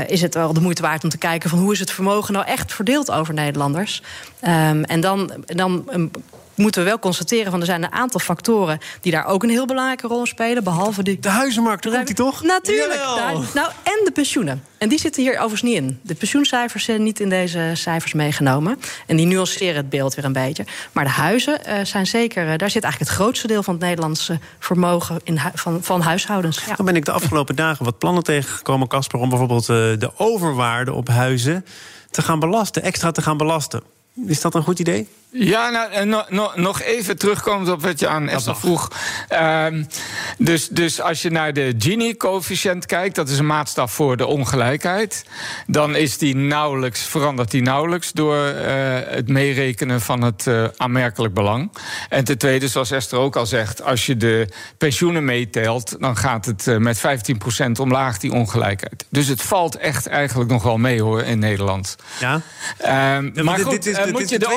is 0.07 0.21
het 0.21 0.33
wel 0.33 0.53
de 0.53 0.61
moeite 0.61 0.81
waard 0.81 1.03
om 1.03 1.09
te 1.09 1.17
kijken 1.17 1.49
van 1.49 1.59
hoe 1.59 1.73
is 1.73 1.79
het 1.79 1.91
vermogen 1.91 2.33
nou 2.33 2.45
echt 2.45 2.73
verdeeld 2.73 3.11
over 3.11 3.33
Nederlanders. 3.33 4.01
Um, 4.41 4.83
en 4.83 5.01
dan, 5.01 5.31
dan 5.45 5.87
um, 5.93 6.11
moeten 6.55 6.83
we 6.83 6.89
wel 6.89 6.99
constateren 6.99 7.51
van 7.51 7.59
er 7.59 7.65
zijn 7.65 7.83
een 7.83 7.91
aantal 7.91 8.19
factoren 8.19 8.79
die 9.01 9.11
daar 9.11 9.25
ook 9.25 9.43
een 9.43 9.49
heel 9.49 9.65
belangrijke 9.65 10.07
rol 10.07 10.25
spelen. 10.25 10.63
Behalve 10.63 11.03
die. 11.03 11.19
De 11.19 11.29
huizenmarkt, 11.29 11.83
daar 11.83 11.93
komt 11.93 12.07
die 12.07 12.15
toch? 12.15 12.43
Natuurlijk. 12.43 12.99
Daar, 13.15 13.33
nou, 13.53 13.71
en 13.83 14.01
de 14.03 14.11
pensioenen. 14.13 14.63
En 14.77 14.89
die 14.89 14.99
zitten 14.99 15.21
hier 15.21 15.33
overigens 15.33 15.61
niet 15.61 15.75
in. 15.75 15.99
De 16.01 16.15
pensioencijfers 16.15 16.83
zijn 16.83 17.03
niet 17.03 17.19
in 17.19 17.29
deze 17.29 17.71
cijfers 17.73 18.13
meegenomen. 18.13 18.79
En 19.07 19.15
die 19.15 19.25
nuanceren 19.25 19.75
het 19.75 19.89
beeld 19.89 20.15
weer 20.15 20.25
een 20.25 20.33
beetje. 20.33 20.65
Maar 20.91 21.03
de 21.03 21.09
huizen 21.09 21.59
uh, 21.67 21.85
zijn 21.85 22.07
zeker. 22.07 22.43
Uh, 22.43 22.57
daar 22.57 22.69
zit 22.69 22.83
eigenlijk 22.83 23.11
het 23.11 23.21
grootste 23.21 23.47
deel 23.47 23.63
van 23.63 23.73
het 23.73 23.83
Nederlandse 23.83 24.39
vermogen 24.59 25.19
in 25.23 25.39
van, 25.53 25.83
van 25.83 26.01
huishoudens. 26.01 26.63
Ja. 26.65 26.75
Dan 26.75 26.85
ben 26.85 26.95
ik 26.95 27.05
de 27.05 27.11
afgelopen 27.11 27.55
dagen 27.55 27.85
wat 27.85 27.97
plannen 27.97 28.23
tegengekomen, 28.23 28.87
Casper, 28.87 29.19
om 29.19 29.29
bijvoorbeeld 29.29 29.69
uh, 29.69 29.77
de 29.77 30.11
overwaarde 30.17 30.93
op 30.93 31.07
huizen 31.07 31.65
te 32.11 32.21
gaan 32.21 32.39
belasten, 32.39 32.83
extra 32.83 33.11
te 33.11 33.21
gaan 33.21 33.37
belasten. 33.37 33.81
Is 34.25 34.41
dat 34.41 34.55
een 34.55 34.63
goed 34.63 34.79
idee? 34.79 35.07
Ja, 35.35 35.69
nou, 35.69 36.05
no, 36.05 36.23
no, 36.29 36.51
nog 36.55 36.81
even 36.81 37.17
terugkomend 37.17 37.69
op 37.69 37.81
wat 37.81 37.99
je 37.99 38.07
aan 38.07 38.29
Esther 38.29 38.55
vroeg. 38.55 38.87
Um, 39.31 39.87
dus, 40.37 40.67
dus 40.67 41.01
als 41.01 41.21
je 41.21 41.29
naar 41.29 41.53
de 41.53 41.73
Gini-coëfficiënt 41.77 42.85
kijkt, 42.85 43.15
dat 43.15 43.29
is 43.29 43.37
een 43.37 43.45
maatstaf 43.45 43.91
voor 43.91 44.17
de 44.17 44.25
ongelijkheid, 44.25 45.25
dan 45.67 45.95
is 45.95 46.17
die 46.17 46.35
nauwelijks, 46.35 47.01
verandert 47.01 47.51
die 47.51 47.61
nauwelijks 47.61 48.11
door 48.11 48.35
uh, 48.35 48.53
het 49.05 49.27
meerekenen 49.27 50.01
van 50.01 50.21
het 50.21 50.45
uh, 50.45 50.65
aanmerkelijk 50.77 51.33
belang. 51.33 51.71
En 52.09 52.23
ten 52.23 52.37
tweede, 52.37 52.67
zoals 52.67 52.91
Esther 52.91 53.19
ook 53.19 53.35
al 53.35 53.45
zegt, 53.45 53.83
als 53.83 54.05
je 54.05 54.17
de 54.17 54.47
pensioenen 54.77 55.25
meetelt, 55.25 55.95
dan 55.99 56.17
gaat 56.17 56.45
het 56.45 56.79
met 56.79 56.97
15% 56.97 57.01
omlaag, 57.79 58.17
die 58.19 58.31
ongelijkheid. 58.31 59.05
Dus 59.09 59.27
het 59.27 59.41
valt 59.41 59.77
echt 59.77 60.07
eigenlijk 60.07 60.49
nog 60.49 60.63
wel 60.63 60.77
mee 60.77 61.01
hoor 61.01 61.21
in 61.21 61.39
Nederland. 61.39 61.95
Ja. 62.19 62.41
Ja 62.79 63.21
maar 63.43 63.59
goed, 63.59 63.71
dit 63.71 63.85
is, 63.85 64.11
moet 64.11 64.29
je 64.29 64.39
de, 64.39 64.45
de 64.45 64.51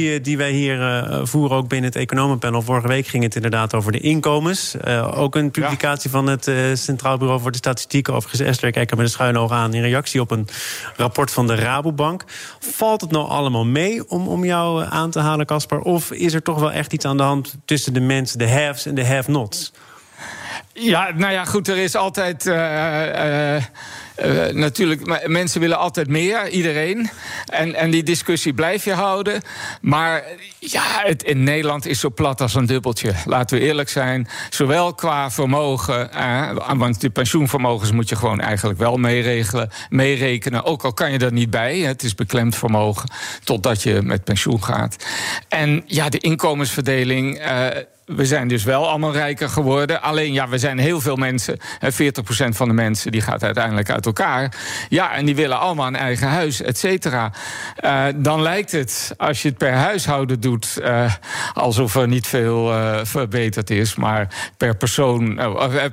discussie 0.00 0.20
die 0.20 0.36
wij 0.36 0.50
hier 0.50 0.78
uh, 0.78 1.20
voeren, 1.22 1.56
ook 1.56 1.68
binnen 1.68 1.90
het 1.90 1.98
economenpanel. 1.98 2.62
Vorige 2.62 2.88
week 2.88 3.06
ging 3.06 3.22
het 3.22 3.34
inderdaad 3.34 3.74
over 3.74 3.92
de 3.92 4.00
inkomens. 4.00 4.74
Uh, 4.84 5.18
ook 5.18 5.34
een 5.34 5.50
publicatie 5.50 6.10
ja. 6.10 6.16
van 6.16 6.26
het 6.26 6.50
Centraal 6.78 7.18
Bureau 7.18 7.40
voor 7.40 7.50
de 7.50 7.56
Statistiek. 7.56 8.08
Overigens, 8.08 8.40
Esther, 8.40 8.70
kijk 8.70 8.90
er 8.90 8.96
met 8.96 9.06
een 9.06 9.12
schuin 9.12 9.38
oog 9.38 9.52
aan... 9.52 9.74
in 9.74 9.82
reactie 9.82 10.20
op 10.20 10.30
een 10.30 10.48
rapport 10.96 11.30
van 11.30 11.46
de 11.46 11.54
Rabobank. 11.54 12.24
Valt 12.58 13.00
het 13.00 13.10
nou 13.10 13.28
allemaal 13.28 13.66
mee 13.66 14.08
om, 14.08 14.28
om 14.28 14.44
jou 14.44 14.84
aan 14.90 15.10
te 15.10 15.20
halen, 15.20 15.46
Casper? 15.46 15.80
Of 15.80 16.10
is 16.10 16.34
er 16.34 16.42
toch 16.42 16.60
wel 16.60 16.72
echt 16.72 16.92
iets 16.92 17.04
aan 17.04 17.16
de 17.16 17.22
hand 17.22 17.56
tussen 17.64 17.92
de 17.92 18.00
mensen, 18.00 18.38
de 18.38 18.50
haves 18.50 18.86
en 18.86 18.94
de 18.94 19.06
have-nots? 19.06 19.72
Ja, 20.72 21.10
nou 21.16 21.32
ja, 21.32 21.44
goed, 21.44 21.68
er 21.68 21.76
is 21.76 21.94
altijd... 21.94 22.46
Uh, 22.46 23.56
uh, 23.56 23.62
uh, 24.24 24.46
natuurlijk, 24.54 25.28
mensen 25.28 25.60
willen 25.60 25.78
altijd 25.78 26.08
meer, 26.08 26.48
iedereen. 26.48 27.10
En, 27.46 27.74
en 27.74 27.90
die 27.90 28.02
discussie 28.02 28.54
blijf 28.54 28.84
je 28.84 28.92
houden. 28.92 29.42
Maar 29.80 30.24
ja, 30.58 31.02
het 31.04 31.22
in 31.22 31.42
Nederland 31.42 31.86
is 31.86 32.00
zo 32.00 32.10
plat 32.10 32.40
als 32.40 32.54
een 32.54 32.66
dubbeltje. 32.66 33.12
Laten 33.24 33.58
we 33.58 33.64
eerlijk 33.64 33.88
zijn. 33.88 34.28
Zowel 34.50 34.94
qua 34.94 35.30
vermogen, 35.30 36.10
uh, 36.14 36.50
want 36.76 37.00
de 37.00 37.10
pensioenvermogens 37.10 37.92
moet 37.92 38.08
je 38.08 38.16
gewoon 38.16 38.40
eigenlijk 38.40 38.78
wel 38.78 38.96
meeregelen, 38.96 39.70
meerekenen. 39.88 40.64
Ook 40.64 40.82
al 40.84 40.92
kan 40.92 41.12
je 41.12 41.18
er 41.18 41.32
niet 41.32 41.50
bij. 41.50 41.78
Het 41.78 42.02
is 42.02 42.14
beklemd 42.14 42.56
vermogen 42.56 43.10
totdat 43.44 43.82
je 43.82 44.02
met 44.02 44.24
pensioen 44.24 44.64
gaat. 44.64 44.96
En 45.48 45.82
ja, 45.86 46.08
de 46.08 46.18
inkomensverdeling. 46.18 47.40
Uh, 47.40 47.66
we 48.16 48.26
zijn 48.26 48.48
dus 48.48 48.64
wel 48.64 48.88
allemaal 48.88 49.12
rijker 49.12 49.48
geworden. 49.48 50.02
Alleen 50.02 50.32
ja, 50.32 50.48
we 50.48 50.58
zijn 50.58 50.78
heel 50.78 51.00
veel 51.00 51.16
mensen. 51.16 51.58
40% 51.58 51.60
van 52.48 52.68
de 52.68 52.74
mensen 52.74 53.12
die 53.12 53.20
gaat 53.20 53.42
uiteindelijk 53.42 53.90
uit 53.90 54.06
elkaar. 54.06 54.54
Ja, 54.88 55.14
en 55.14 55.24
die 55.24 55.34
willen 55.34 55.58
allemaal 55.58 55.86
een 55.86 55.96
eigen 55.96 56.28
huis, 56.28 56.62
et 56.62 56.78
cetera. 56.78 57.32
Uh, 57.84 58.04
dan 58.16 58.42
lijkt 58.42 58.72
het, 58.72 59.14
als 59.16 59.42
je 59.42 59.48
het 59.48 59.58
per 59.58 59.72
huishouden 59.72 60.40
doet, 60.40 60.78
uh, 60.82 61.14
alsof 61.52 61.96
er 61.96 62.08
niet 62.08 62.26
veel 62.26 62.72
uh, 62.72 62.98
verbeterd 63.02 63.70
is. 63.70 63.94
Maar 63.94 64.52
per 64.56 64.76
persoon, 64.76 65.40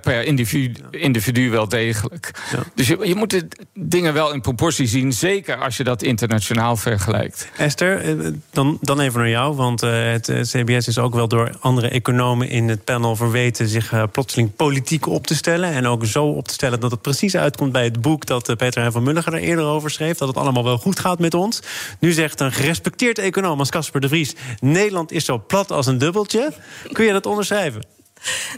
per 0.02 0.24
individu, 0.24 0.82
individu 0.92 1.50
wel 1.50 1.68
degelijk. 1.70 2.32
Ja. 2.52 2.60
Dus 2.76 2.88
je, 2.88 2.98
je 3.04 3.16
moet 3.16 3.30
de 3.30 3.48
dingen 3.74 4.14
wel 4.14 4.34
in 4.34 4.42
proportie 4.42 4.88
zien. 4.88 5.14
Zeker 5.14 5.56
als 5.56 5.78
je 5.78 5.84
dat 5.84 6.04
internationaal 6.04 6.76
vergelijkt. 6.76 7.50
Esther, 7.58 8.16
dan, 8.52 8.78
dan 8.82 9.00
even 9.00 9.20
naar 9.20 9.30
jou. 9.30 9.56
Want 9.56 9.82
het 9.82 10.32
CBS 10.42 10.88
is 10.88 10.98
ook 10.98 11.14
wel 11.14 11.28
door 11.28 11.56
andere 11.60 11.88
economen 11.88 12.07
in 12.42 12.70
het 12.70 12.84
panel 12.84 13.16
verweten 13.16 13.68
zich 13.68 14.12
plotseling 14.12 14.56
politiek 14.56 15.08
op 15.08 15.28
te 15.28 15.36
stellen. 15.36 15.72
En 15.72 15.88
ook 15.88 16.06
zo 16.06 16.26
op 16.26 16.48
te 16.48 16.54
stellen 16.54 16.80
dat 16.80 16.92
het 16.92 17.02
precies 17.02 17.36
uitkomt 17.36 17.72
bij 17.72 17.84
het 17.84 18.02
boek 18.02 18.26
dat 18.26 18.56
Peter 18.58 18.92
van 18.92 19.04
Mulliger 19.04 19.34
er 19.34 19.40
eerder 19.40 19.66
over 19.66 19.90
schreef. 19.90 20.18
Dat 20.18 20.28
het 20.28 20.38
allemaal 20.38 20.64
wel 20.64 20.78
goed 20.78 21.00
gaat 21.00 21.20
met 21.20 21.34
ons. 21.34 21.62
Nu 22.00 22.12
zegt 22.12 22.40
een 22.40 22.52
gerespecteerd 22.52 23.20
econoom 23.20 23.60
als 23.60 23.70
Casper 23.70 24.02
de 24.02 24.08
Vries: 24.08 24.36
Nederland 24.60 25.12
is 25.12 25.26
zo 25.26 25.44
plat 25.48 25.72
als 25.72 25.86
een 25.86 25.98
dubbeltje. 25.98 26.54
Kun 26.92 27.06
je 27.06 27.12
dat 27.12 27.26
onderschrijven? 27.26 27.84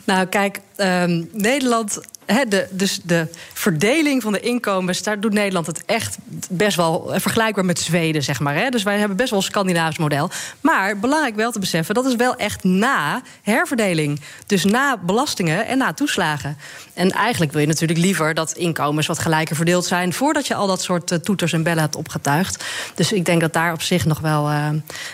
Nou, 0.06 0.26
kijk, 0.26 0.62
um, 0.78 1.30
Nederland 1.34 2.00
dus 2.70 3.00
de 3.04 3.28
verdeling 3.54 4.22
van 4.22 4.32
de 4.32 4.40
inkomens, 4.40 5.04
daar 5.04 5.20
doet 5.20 5.34
Nederland 5.34 5.68
het 5.68 5.86
echt 5.86 6.18
best 6.50 6.76
wel 6.76 7.12
vergelijkbaar 7.14 7.66
met 7.66 7.80
Zweden, 7.80 8.24
zeg 8.24 8.40
maar. 8.40 8.72
Dus 8.72 8.84
wij 8.84 9.00
hebben 9.00 9.18
best 9.18 9.30
wel 9.30 9.40
een 9.40 9.46
Scandinavisch 9.46 9.98
model. 9.98 10.30
Maar 10.62 11.00
belangrijk 11.00 11.36
wel 11.36 11.52
te 11.52 11.60
beseffen, 11.60 11.96
dat 11.96 12.06
is 12.06 12.16
wel 12.16 12.36
echt 12.36 12.64
na 12.64 13.22
herverdeling. 13.42 14.22
Dus 14.46 14.64
na 14.64 14.98
belastingen 14.98 15.68
en 15.68 15.78
na 15.78 15.94
toeslagen. 15.94 16.58
En 16.94 17.12
eigenlijk 17.12 17.52
wil 17.52 17.62
je 17.62 17.68
natuurlijk 17.68 18.00
liever 18.00 18.34
dat 18.34 18.52
inkomens 18.52 19.08
wat 19.08 19.20
gelijker 19.20 19.56
verdeeld 19.56 19.86
zijn 19.86 20.14
voordat 20.14 20.48
je 20.48 20.56
al 20.56 20.68
dat 20.68 20.82
soort 20.82 21.12
eh, 21.12 21.18
toeters 21.18 21.54
en 21.54 21.64
bellen 21.64 21.82
hebt 21.82 21.96
opgetuigd. 21.96 22.66
Dus 22.96 23.12
ik 23.12 23.26
denk 23.26 23.42
dat 23.42 23.54
daar 23.54 23.74
op 23.74 23.82
zich 23.82 24.06
nog 24.06 24.20
wel 24.20 24.50
uh, 24.50 24.70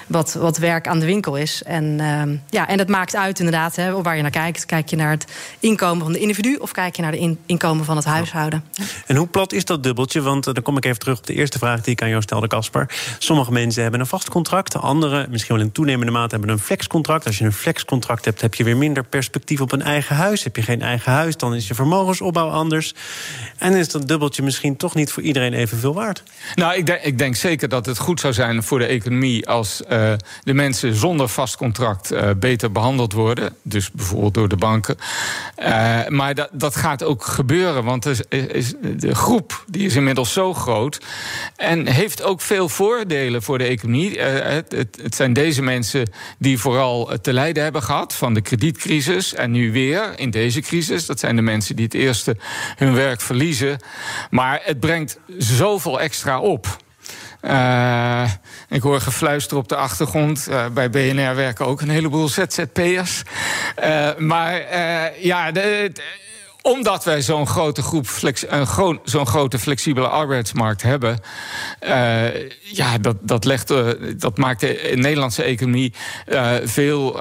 wat, 0.07 0.33
wat 0.33 0.57
werk 0.57 0.87
aan 0.87 0.99
de 0.99 1.05
winkel 1.05 1.35
is. 1.35 1.63
En, 1.63 1.83
uh, 1.83 2.21
ja, 2.49 2.67
en 2.67 2.79
het 2.79 2.87
maakt 2.87 3.15
uit 3.15 3.39
inderdaad 3.39 3.75
hè, 3.75 4.01
waar 4.01 4.15
je 4.15 4.21
naar 4.21 4.31
kijkt. 4.31 4.65
Kijk 4.65 4.89
je 4.89 4.95
naar 4.95 5.11
het 5.11 5.25
inkomen 5.59 6.03
van 6.03 6.13
de 6.13 6.19
individu 6.19 6.55
of 6.55 6.71
kijk 6.71 6.95
je 6.95 7.01
naar 7.01 7.04
de 7.11 7.37
inkomen 7.45 7.85
van 7.85 7.95
het 7.95 8.05
huishouden. 8.05 8.63
En 9.05 9.15
hoe 9.15 9.27
plat 9.27 9.53
is 9.53 9.65
dat 9.65 9.83
dubbeltje? 9.83 10.21
Want 10.21 10.47
uh, 10.47 10.53
dan 10.53 10.63
kom 10.63 10.77
ik 10.77 10.85
even 10.85 10.99
terug 10.99 11.17
op 11.17 11.27
de 11.27 11.33
eerste 11.33 11.57
vraag 11.57 11.81
die 11.81 11.93
ik 11.93 12.01
aan 12.01 12.09
jou 12.09 12.21
stelde, 12.21 12.47
Casper. 12.47 12.89
Sommige 13.19 13.51
mensen 13.51 13.81
hebben 13.81 13.99
een 13.99 14.07
vast 14.07 14.29
contract, 14.29 14.75
anderen 14.75 15.29
misschien 15.29 15.55
wel 15.55 15.65
in 15.65 15.71
toenemende 15.71 16.11
mate 16.11 16.35
hebben 16.35 16.53
een 16.53 16.59
flexcontract. 16.59 17.25
Als 17.25 17.37
je 17.37 17.45
een 17.45 17.53
flexcontract 17.53 18.25
hebt, 18.25 18.41
heb 18.41 18.53
je 18.53 18.63
weer 18.63 18.77
minder 18.77 19.03
perspectief 19.03 19.61
op 19.61 19.71
een 19.71 19.81
eigen 19.81 20.15
huis. 20.15 20.43
Heb 20.43 20.55
je 20.55 20.61
geen 20.61 20.81
eigen 20.81 21.11
huis, 21.11 21.37
dan 21.37 21.55
is 21.55 21.67
je 21.67 21.75
vermogensopbouw 21.75 22.49
anders. 22.49 22.93
En 23.57 23.73
is 23.73 23.89
dat 23.89 24.07
dubbeltje 24.07 24.43
misschien 24.43 24.77
toch 24.77 24.95
niet 24.95 25.11
voor 25.11 25.23
iedereen 25.23 25.53
evenveel 25.53 25.93
waard? 25.93 26.23
Nou, 26.55 26.75
ik 26.75 26.85
denk, 26.85 27.01
ik 27.01 27.17
denk 27.17 27.35
zeker 27.35 27.69
dat 27.69 27.85
het 27.85 27.97
goed 27.97 28.19
zou 28.19 28.33
zijn 28.33 28.63
voor 28.63 28.79
de 28.79 28.85
economie 28.85 29.47
als 29.47 29.81
uh, 29.89 30.13
de 30.43 30.53
mensen 30.53 30.95
zonder 30.95 31.27
vast 31.27 31.57
contract 31.57 32.11
uh, 32.11 32.29
beter 32.37 32.71
behandeld 32.71 33.13
worden. 33.13 33.55
Dus 33.61 33.91
bijvoorbeeld 33.91 34.33
door 34.33 34.47
de 34.47 34.55
banken. 34.55 34.97
maar 36.07 36.35
dat, 36.35 36.49
dat 36.51 36.75
gaat 36.75 36.94
ook 37.03 37.23
gebeuren. 37.23 37.83
Want 37.83 38.03
de 38.99 39.15
groep 39.15 39.63
die 39.67 39.85
is 39.85 39.95
inmiddels 39.95 40.33
zo 40.33 40.53
groot. 40.53 41.01
En 41.55 41.87
heeft 41.87 42.23
ook 42.23 42.41
veel 42.41 42.69
voordelen 42.69 43.43
voor 43.43 43.57
de 43.57 43.63
economie. 43.63 44.19
het, 44.19 44.71
het, 45.01 45.15
zijn 45.15 45.33
deze 45.33 45.61
mensen 45.61 46.09
die 46.37 46.59
vooral 46.59 47.11
te 47.21 47.33
lijden 47.33 47.63
hebben 47.63 47.83
gehad 47.83 48.13
van 48.13 48.33
de 48.33 48.41
kredietcrisis. 48.41 49.33
En 49.33 49.51
nu 49.51 49.71
weer 49.71 50.19
in 50.19 50.29
deze 50.29 50.61
crisis. 50.61 51.05
Dat 51.05 51.19
zijn 51.19 51.35
de 51.35 51.41
mensen 51.41 51.75
die 51.75 51.85
het 51.85 51.93
eerste 51.93 52.37
hun 52.75 52.93
werk 52.93 53.21
verliezen. 53.21 53.79
Maar 54.29 54.59
het 54.63 54.79
brengt 54.79 55.19
zoveel 55.37 55.99
extra 55.99 56.39
op. 56.39 56.83
Uh, 57.41 58.29
ik 58.69 58.81
hoor 58.81 59.01
gefluister 59.01 59.57
op 59.57 59.69
de 59.69 59.75
achtergrond. 59.75 60.47
Uh, 60.49 60.65
bij 60.73 60.89
BNR 60.89 61.35
werken 61.35 61.65
ook 61.65 61.81
een 61.81 61.89
heleboel 61.89 62.27
ZZP'ers. 62.27 63.23
Maar 64.17 64.61
ja, 65.21 65.51
de 65.51 65.91
omdat 66.65 67.03
wij 67.03 67.21
zo'n 67.21 67.47
grote 67.47 67.81
groep, 67.81 68.07
zo'n 69.03 69.27
grote 69.27 69.59
flexibele 69.59 70.07
arbeidsmarkt 70.07 70.81
hebben, 70.81 71.19
uh, 71.83 72.49
ja, 72.61 72.97
dat, 72.97 73.15
dat, 73.21 73.45
legt, 73.45 73.71
uh, 73.71 73.87
dat 74.17 74.37
maakt 74.37 74.59
de 74.59 74.91
Nederlandse 74.95 75.43
economie 75.43 75.93
uh, 76.27 76.51
veel 76.63 77.19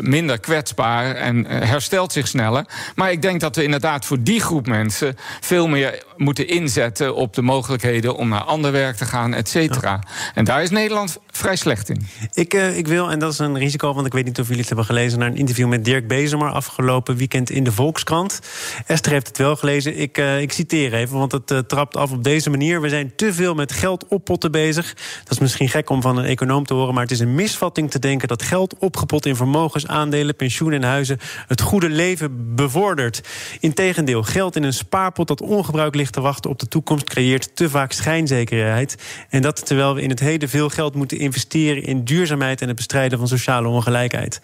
minder 0.00 0.38
kwetsbaar 0.38 1.14
en 1.14 1.44
herstelt 1.46 2.12
zich 2.12 2.28
sneller. 2.28 2.64
Maar 2.94 3.10
ik 3.10 3.22
denk 3.22 3.40
dat 3.40 3.56
we 3.56 3.62
inderdaad 3.62 4.04
voor 4.04 4.22
die 4.22 4.40
groep 4.40 4.66
mensen 4.66 5.16
veel 5.40 5.66
meer 5.66 6.02
moeten 6.16 6.48
inzetten 6.48 7.14
op 7.14 7.34
de 7.34 7.42
mogelijkheden 7.42 8.16
om 8.16 8.28
naar 8.28 8.42
ander 8.42 8.72
werk 8.72 8.96
te 8.96 9.04
gaan, 9.04 9.34
et 9.34 9.48
cetera. 9.48 10.02
En 10.34 10.44
daar 10.44 10.62
is 10.62 10.70
Nederland 10.70 11.18
vrij 11.30 11.56
slecht 11.56 11.88
in. 11.88 12.08
Ik, 12.32 12.54
ik 12.54 12.86
wil, 12.86 13.10
en 13.10 13.18
dat 13.18 13.32
is 13.32 13.38
een 13.38 13.58
risico, 13.58 13.94
want 13.94 14.06
ik 14.06 14.12
weet 14.12 14.24
niet 14.24 14.38
of 14.38 14.44
jullie 14.44 14.60
het 14.60 14.68
hebben 14.68 14.86
gelezen, 14.86 15.18
naar 15.18 15.28
een 15.28 15.36
interview 15.36 15.68
met 15.68 15.84
Dirk 15.84 16.08
Bezemer 16.08 16.50
afgelopen 16.50 17.16
weekend 17.16 17.50
in 17.50 17.64
de 17.64 17.72
Volkskrant. 17.72 18.40
Esther 18.86 19.12
heeft 19.12 19.26
het 19.26 19.38
wel 19.38 19.56
gelezen. 19.56 19.98
Ik, 19.98 20.18
uh, 20.18 20.40
ik 20.40 20.52
citeer 20.52 20.94
even, 20.94 21.18
want 21.18 21.32
het 21.32 21.50
uh, 21.50 21.58
trapt 21.58 21.96
af 21.96 22.12
op 22.12 22.24
deze 22.24 22.50
manier. 22.50 22.80
We 22.80 22.88
zijn 22.88 23.12
te 23.16 23.32
veel 23.32 23.54
met 23.54 23.72
geld 23.72 24.06
oppotten 24.08 24.50
bezig. 24.50 24.94
Dat 25.24 25.32
is 25.32 25.38
misschien 25.38 25.68
gek 25.68 25.90
om 25.90 26.02
van 26.02 26.16
een 26.16 26.24
econoom 26.24 26.66
te 26.66 26.74
horen... 26.74 26.94
maar 26.94 27.02
het 27.02 27.12
is 27.12 27.20
een 27.20 27.34
misvatting 27.34 27.90
te 27.90 27.98
denken 27.98 28.28
dat 28.28 28.42
geld 28.42 28.78
opgepot 28.78 29.26
in 29.26 29.36
vermogens... 29.36 29.86
aandelen, 29.86 30.36
pensioen 30.36 30.72
en 30.72 30.82
huizen 30.82 31.18
het 31.46 31.60
goede 31.60 31.88
leven 31.88 32.54
bevordert. 32.54 33.20
Integendeel, 33.60 34.22
geld 34.22 34.56
in 34.56 34.62
een 34.62 34.72
spaarpot 34.72 35.28
dat 35.28 35.40
ongebruikt 35.40 35.96
ligt 35.96 36.12
te 36.12 36.20
wachten 36.20 36.50
op 36.50 36.58
de 36.58 36.68
toekomst... 36.68 37.04
creëert 37.04 37.56
te 37.56 37.70
vaak 37.70 37.92
schijnzekerheid. 37.92 38.96
En 39.28 39.42
dat 39.42 39.66
terwijl 39.66 39.94
we 39.94 40.02
in 40.02 40.10
het 40.10 40.20
heden 40.20 40.48
veel 40.48 40.68
geld 40.68 40.94
moeten 40.94 41.18
investeren... 41.18 41.82
in 41.82 42.04
duurzaamheid 42.04 42.60
en 42.60 42.66
het 42.66 42.76
bestrijden 42.76 43.18
van 43.18 43.28
sociale 43.28 43.68
ongelijkheid. 43.68 44.40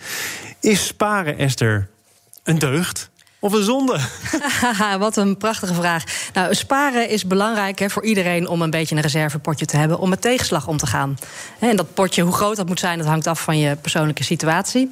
Is 0.60 0.86
sparen, 0.86 1.38
Esther, 1.38 1.88
een 2.44 2.58
deugd? 2.58 3.10
Of 3.38 3.52
een 3.52 3.62
zonde? 3.62 3.98
Wat 4.98 5.16
een 5.16 5.36
prachtige 5.36 5.74
vraag. 5.74 6.04
Nou, 6.32 6.54
sparen 6.54 7.08
is 7.08 7.26
belangrijk 7.26 7.78
hè, 7.78 7.90
voor 7.90 8.04
iedereen 8.04 8.48
om 8.48 8.62
een 8.62 8.70
beetje 8.70 8.96
een 8.96 9.02
reservepotje 9.02 9.66
te 9.66 9.76
hebben 9.76 9.98
om 9.98 10.08
met 10.08 10.20
tegenslag 10.20 10.66
om 10.66 10.76
te 10.76 10.86
gaan. 10.86 11.18
En 11.58 11.76
dat 11.76 11.94
potje, 11.94 12.22
hoe 12.22 12.32
groot 12.32 12.56
dat 12.56 12.66
moet 12.66 12.80
zijn, 12.80 12.98
dat 12.98 13.06
hangt 13.06 13.26
af 13.26 13.40
van 13.40 13.58
je 13.58 13.76
persoonlijke 13.76 14.24
situatie. 14.24 14.90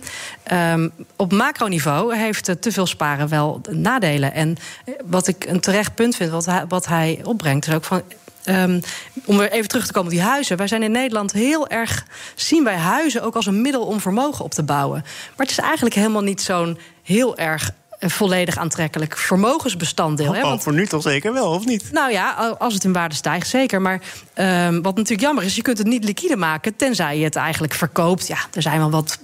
Um, 0.52 0.92
op 1.16 1.32
macroniveau 1.32 2.16
heeft 2.16 2.62
te 2.62 2.72
veel 2.72 2.86
sparen 2.86 3.28
wel 3.28 3.60
nadelen. 3.70 4.32
En 4.32 4.56
wat 5.04 5.26
ik 5.26 5.44
een 5.46 5.60
terecht 5.60 5.94
punt 5.94 6.16
vind, 6.16 6.30
wat 6.30 6.46
hij, 6.46 6.64
wat 6.68 6.86
hij 6.86 7.20
opbrengt, 7.22 7.66
is 7.66 7.74
ook 7.74 7.84
van 7.84 8.02
Um, 8.48 8.80
om 9.24 9.36
weer 9.38 9.50
even 9.50 9.68
terug 9.68 9.86
te 9.86 9.92
komen 9.92 10.10
op 10.10 10.16
die 10.16 10.26
huizen. 10.26 10.56
Wij 10.56 10.66
zijn 10.66 10.82
in 10.82 10.90
Nederland 10.90 11.32
heel 11.32 11.68
erg. 11.68 12.06
zien 12.34 12.64
wij 12.64 12.76
huizen 12.76 13.22
ook 13.22 13.34
als 13.34 13.46
een 13.46 13.62
middel 13.62 13.82
om 13.86 14.00
vermogen 14.00 14.44
op 14.44 14.54
te 14.54 14.62
bouwen. 14.62 15.00
Maar 15.02 15.46
het 15.46 15.50
is 15.50 15.58
eigenlijk 15.58 15.94
helemaal 15.94 16.22
niet 16.22 16.42
zo'n 16.42 16.78
heel 17.02 17.36
erg 17.36 17.70
volledig 18.10 18.56
aantrekkelijk 18.56 19.16
vermogensbestanddeel. 19.16 20.28
Oh, 20.28 20.34
hè? 20.34 20.42
Want, 20.42 20.62
voor 20.62 20.72
nu 20.72 20.86
toch 20.86 21.02
zeker 21.02 21.32
wel, 21.32 21.50
of 21.50 21.64
niet? 21.64 21.92
Nou 21.92 22.12
ja, 22.12 22.56
als 22.58 22.74
het 22.74 22.84
in 22.84 22.92
waarde 22.92 23.14
stijgt, 23.14 23.48
zeker. 23.48 23.82
Maar 23.82 24.00
um, 24.34 24.82
wat 24.82 24.94
natuurlijk 24.94 25.20
jammer 25.20 25.44
is, 25.44 25.56
je 25.56 25.62
kunt 25.62 25.78
het 25.78 25.86
niet 25.86 26.04
liquide 26.04 26.36
maken... 26.36 26.76
tenzij 26.76 27.18
je 27.18 27.24
het 27.24 27.36
eigenlijk 27.36 27.74
verkoopt. 27.74 28.26
Ja, 28.26 28.38
er 28.52 28.62
zijn 28.62 28.78
wel 28.78 28.90
wat 28.90 29.18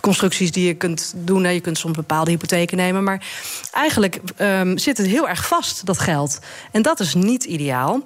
constructies 0.00 0.52
die 0.52 0.66
je 0.66 0.74
kunt 0.74 1.14
doen. 1.16 1.44
Hè. 1.44 1.50
Je 1.50 1.60
kunt 1.60 1.78
soms 1.78 1.96
bepaalde 1.96 2.30
hypotheken 2.30 2.76
nemen. 2.76 3.04
Maar 3.04 3.26
eigenlijk 3.72 4.20
um, 4.38 4.78
zit 4.78 4.98
het 4.98 5.06
heel 5.06 5.28
erg 5.28 5.46
vast, 5.46 5.86
dat 5.86 5.98
geld. 5.98 6.38
En 6.72 6.82
dat 6.82 7.00
is 7.00 7.14
niet 7.14 7.44
ideaal. 7.44 7.94
Um, 7.94 8.02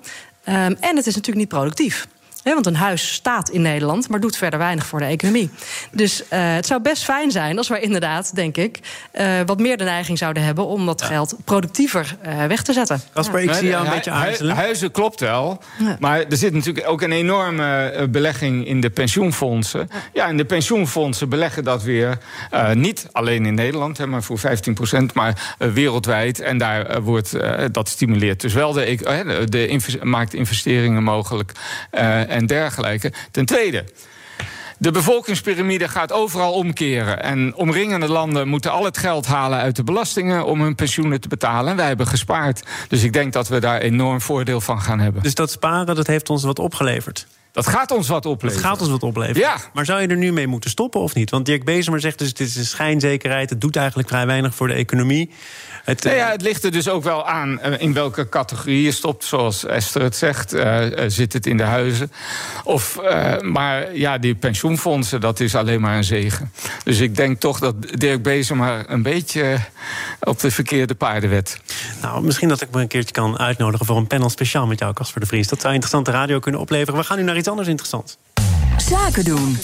en 0.80 0.96
het 0.96 1.06
is 1.06 1.14
natuurlijk 1.14 1.36
niet 1.36 1.48
productief 1.48 2.06
want 2.42 2.66
een 2.66 2.76
huis 2.76 3.12
staat 3.12 3.48
in 3.48 3.62
Nederland, 3.62 4.08
maar 4.08 4.20
doet 4.20 4.36
verder 4.36 4.58
weinig 4.58 4.86
voor 4.86 4.98
de 4.98 5.04
economie. 5.04 5.50
Dus 5.90 6.20
uh, 6.22 6.26
het 6.30 6.66
zou 6.66 6.82
best 6.82 7.04
fijn 7.04 7.30
zijn 7.30 7.58
als 7.58 7.68
we 7.68 7.80
inderdaad, 7.80 8.34
denk 8.34 8.56
ik, 8.56 8.78
uh, 9.14 9.40
wat 9.46 9.58
meer 9.58 9.76
de 9.76 9.84
neiging 9.84 10.18
zouden 10.18 10.42
hebben 10.42 10.66
om 10.66 10.86
dat 10.86 11.02
geld 11.02 11.36
productiever 11.44 12.16
uh, 12.26 12.44
weg 12.44 12.62
te 12.62 12.72
zetten. 12.72 13.02
Kasper, 13.12 13.40
ik 13.40 13.54
zie 13.54 13.68
jou 13.68 13.84
een 13.84 13.92
beetje 13.92 14.10
aarzelen. 14.10 14.56
Huizen 14.56 14.90
klopt 14.90 15.20
wel, 15.20 15.62
ja. 15.78 15.96
maar 16.00 16.18
er 16.18 16.36
zit 16.36 16.52
natuurlijk 16.52 16.88
ook 16.88 17.02
een 17.02 17.12
enorme 17.12 18.08
belegging 18.10 18.66
in 18.66 18.80
de 18.80 18.90
pensioenfondsen. 18.90 19.88
Ja, 19.92 19.98
ja 20.12 20.28
en 20.28 20.36
de 20.36 20.44
pensioenfondsen 20.44 21.28
beleggen 21.28 21.64
dat 21.64 21.82
weer 21.82 22.18
niet 22.74 23.08
alleen 23.12 23.46
in 23.46 23.54
Nederland, 23.54 23.98
hè, 23.98 24.06
maar 24.06 24.22
voor 24.22 24.38
15 24.38 24.74
procent, 24.74 25.14
maar 25.14 25.56
wereldwijd. 25.58 26.40
En 26.40 26.58
daar 26.58 27.02
wordt 27.02 27.36
dat 27.72 27.88
stimuleert 27.88 28.40
dus 28.40 28.52
wel 28.52 28.72
de, 28.72 28.96
de, 28.96 29.46
de 29.48 29.98
maakt 30.02 30.34
investeringen 30.34 31.02
mogelijk 31.02 31.52
en 32.30 32.46
dergelijke. 32.46 33.12
Ten 33.30 33.44
tweede. 33.44 33.84
De 34.78 34.90
bevolkingspyramide 34.90 35.88
gaat 35.88 36.12
overal 36.12 36.52
omkeren. 36.52 37.22
En 37.22 37.54
omringende 37.54 38.08
landen 38.08 38.48
moeten 38.48 38.70
al 38.70 38.84
het 38.84 38.98
geld 38.98 39.26
halen 39.26 39.58
uit 39.58 39.76
de 39.76 39.84
belastingen 39.84 40.44
om 40.44 40.60
hun 40.60 40.74
pensioenen 40.74 41.20
te 41.20 41.28
betalen. 41.28 41.70
En 41.70 41.76
wij 41.76 41.86
hebben 41.86 42.06
gespaard. 42.06 42.62
Dus 42.88 43.02
ik 43.02 43.12
denk 43.12 43.32
dat 43.32 43.48
we 43.48 43.60
daar 43.60 43.80
enorm 43.80 44.20
voordeel 44.20 44.60
van 44.60 44.80
gaan 44.80 45.00
hebben. 45.00 45.22
Dus 45.22 45.34
dat 45.34 45.50
sparen, 45.50 45.94
dat 45.94 46.06
heeft 46.06 46.30
ons 46.30 46.42
wat 46.42 46.58
opgeleverd? 46.58 47.26
Dat 47.52 47.66
gaat 47.66 47.90
ons 47.90 48.08
wat 48.08 48.26
opleveren. 48.26 48.62
Het 48.62 48.72
gaat 48.72 48.80
ons 48.80 48.90
wat 48.90 49.02
opleveren. 49.02 49.40
Ja. 49.40 49.56
Maar 49.72 49.84
zou 49.84 50.00
je 50.00 50.06
er 50.06 50.16
nu 50.16 50.32
mee 50.32 50.46
moeten 50.46 50.70
stoppen 50.70 51.00
of 51.00 51.14
niet? 51.14 51.30
Want 51.30 51.46
Dirk 51.46 51.64
Bezemer 51.64 52.00
zegt 52.00 52.18
dus 52.18 52.28
het 52.28 52.40
is 52.40 52.56
een 52.56 52.64
schijnzekerheid. 52.64 53.50
Het 53.50 53.60
doet 53.60 53.76
eigenlijk 53.76 54.08
vrij 54.08 54.26
weinig 54.26 54.54
voor 54.54 54.68
de 54.68 54.74
economie. 54.74 55.30
Het, 55.84 56.04
nou 56.04 56.16
ja, 56.16 56.30
het 56.30 56.42
ligt 56.42 56.64
er 56.64 56.70
dus 56.70 56.88
ook 56.88 57.02
wel 57.02 57.26
aan 57.26 57.60
uh, 57.66 57.80
in 57.80 57.92
welke 57.92 58.28
categorie 58.28 58.82
je 58.82 58.92
stopt. 58.92 59.24
Zoals 59.24 59.64
Esther 59.64 60.02
het 60.02 60.16
zegt, 60.16 60.54
uh, 60.54 60.90
uh, 60.90 61.04
zit 61.06 61.32
het 61.32 61.46
in 61.46 61.56
de 61.56 61.62
huizen. 61.62 62.12
Of, 62.64 62.98
maar 63.40 63.96
ja, 63.96 64.18
die 64.18 64.34
pensioenfondsen, 64.34 65.20
dat 65.20 65.40
is 65.40 65.54
alleen 65.54 65.80
maar 65.80 65.96
een 65.96 66.04
zegen. 66.04 66.52
Dus 66.84 66.98
ik 67.00 67.16
denk 67.16 67.40
toch 67.40 67.58
dat 67.58 67.74
Dirk 67.98 68.22
Bezemer 68.22 68.84
een 68.86 69.02
beetje 69.02 69.58
op 70.20 70.40
de 70.40 70.50
verkeerde 70.50 70.94
paarden 70.94 71.30
werd. 71.30 71.60
Nou, 72.02 72.22
misschien 72.22 72.48
dat 72.48 72.60
ik 72.60 72.70
me 72.70 72.80
een 72.80 72.88
keertje 72.88 73.12
kan 73.12 73.38
uitnodigen 73.38 73.86
voor 73.86 73.96
een 73.96 74.06
panel 74.06 74.30
speciaal 74.30 74.66
met 74.66 74.78
jou, 74.78 74.92
Casper 74.92 75.20
de 75.20 75.26
Vries. 75.26 75.48
Dat 75.48 75.60
zou 75.60 75.72
interessante 75.72 76.10
radio 76.10 76.38
kunnen 76.38 76.60
opleveren. 76.60 77.00
We 77.00 77.06
gaan 77.06 77.18
nu 77.18 77.22
naar 77.22 77.36
iets 77.36 77.48
anders 77.48 77.68
interessants. 77.68 78.16
Zaken 78.78 79.24
doen. 79.24 79.58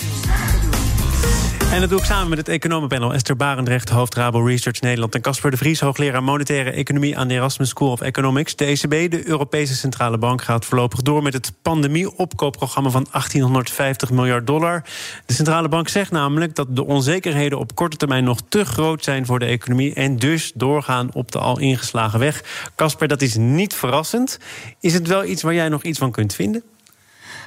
En 1.72 1.80
dat 1.80 1.90
doe 1.90 1.98
ik 1.98 2.04
samen 2.04 2.28
met 2.28 2.38
het 2.38 2.48
economenpanel 2.48 3.14
Esther 3.14 3.36
Barendrecht, 3.36 3.88
hoofd 3.88 4.14
Rabo 4.14 4.40
Research 4.40 4.80
Nederland... 4.80 5.14
en 5.14 5.20
Casper 5.20 5.50
de 5.50 5.56
Vries, 5.56 5.80
hoogleraar 5.80 6.22
monetaire 6.22 6.70
economie... 6.70 7.18
aan 7.18 7.28
de 7.28 7.34
Erasmus 7.34 7.68
School 7.68 7.90
of 7.90 8.00
Economics. 8.00 8.56
De 8.56 8.64
ECB, 8.64 9.10
de 9.10 9.28
Europese 9.28 9.74
Centrale 9.74 10.18
Bank, 10.18 10.42
gaat 10.42 10.64
voorlopig 10.64 11.02
door... 11.02 11.22
met 11.22 11.32
het 11.32 11.52
pandemie-opkoopprogramma 11.62 12.90
van 12.90 13.06
1850 13.10 14.10
miljard 14.10 14.46
dollar. 14.46 14.84
De 15.26 15.32
Centrale 15.32 15.68
Bank 15.68 15.88
zegt 15.88 16.10
namelijk 16.10 16.54
dat 16.54 16.76
de 16.76 16.86
onzekerheden... 16.86 17.58
op 17.58 17.74
korte 17.74 17.96
termijn 17.96 18.24
nog 18.24 18.40
te 18.48 18.64
groot 18.64 19.04
zijn 19.04 19.26
voor 19.26 19.38
de 19.38 19.46
economie... 19.46 19.94
en 19.94 20.16
dus 20.16 20.52
doorgaan 20.54 21.10
op 21.12 21.32
de 21.32 21.38
al 21.38 21.58
ingeslagen 21.58 22.18
weg. 22.18 22.44
Casper, 22.76 23.08
dat 23.08 23.22
is 23.22 23.36
niet 23.36 23.74
verrassend. 23.74 24.38
Is 24.80 24.94
het 24.94 25.06
wel 25.06 25.24
iets 25.24 25.42
waar 25.42 25.54
jij 25.54 25.68
nog 25.68 25.82
iets 25.82 25.98
van 25.98 26.10
kunt 26.10 26.34
vinden? 26.34 26.62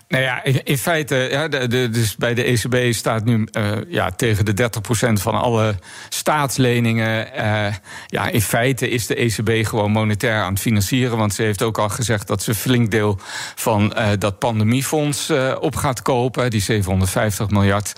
Nou 0.09 0.23
ja, 0.23 0.43
in, 0.43 0.77
feite, 0.77 1.15
ja, 1.15 1.47
de, 1.47 1.89
dus 1.89 2.15
bij 2.15 2.33
de 2.33 2.43
ECB 2.43 2.93
staat 2.93 3.25
nu 3.25 3.47
uh, 3.57 3.71
ja, 3.87 4.11
tegen 4.11 4.45
de 4.45 4.69
30% 5.09 5.13
van 5.13 5.33
alle 5.33 5.75
staatsleningen. 6.09 7.27
Uh, 7.37 7.73
ja, 8.07 8.27
in 8.27 8.41
feite 8.41 8.89
is 8.89 9.07
de 9.07 9.15
ECB 9.15 9.67
gewoon 9.67 9.91
monetair 9.91 10.41
aan 10.41 10.53
het 10.53 10.61
financieren. 10.61 11.17
Want 11.17 11.33
ze 11.33 11.41
heeft 11.43 11.61
ook 11.61 11.77
al 11.77 11.89
gezegd 11.89 12.27
dat 12.27 12.43
ze 12.43 12.49
een 12.49 12.55
flink 12.55 12.91
deel 12.91 13.19
van 13.55 13.93
uh, 13.97 14.07
dat 14.17 14.39
pandemiefonds 14.39 15.31
op 15.59 15.75
gaat 15.75 16.01
kopen. 16.01 16.49
Die 16.49 16.61
750 16.61 17.49
miljard. 17.49 17.93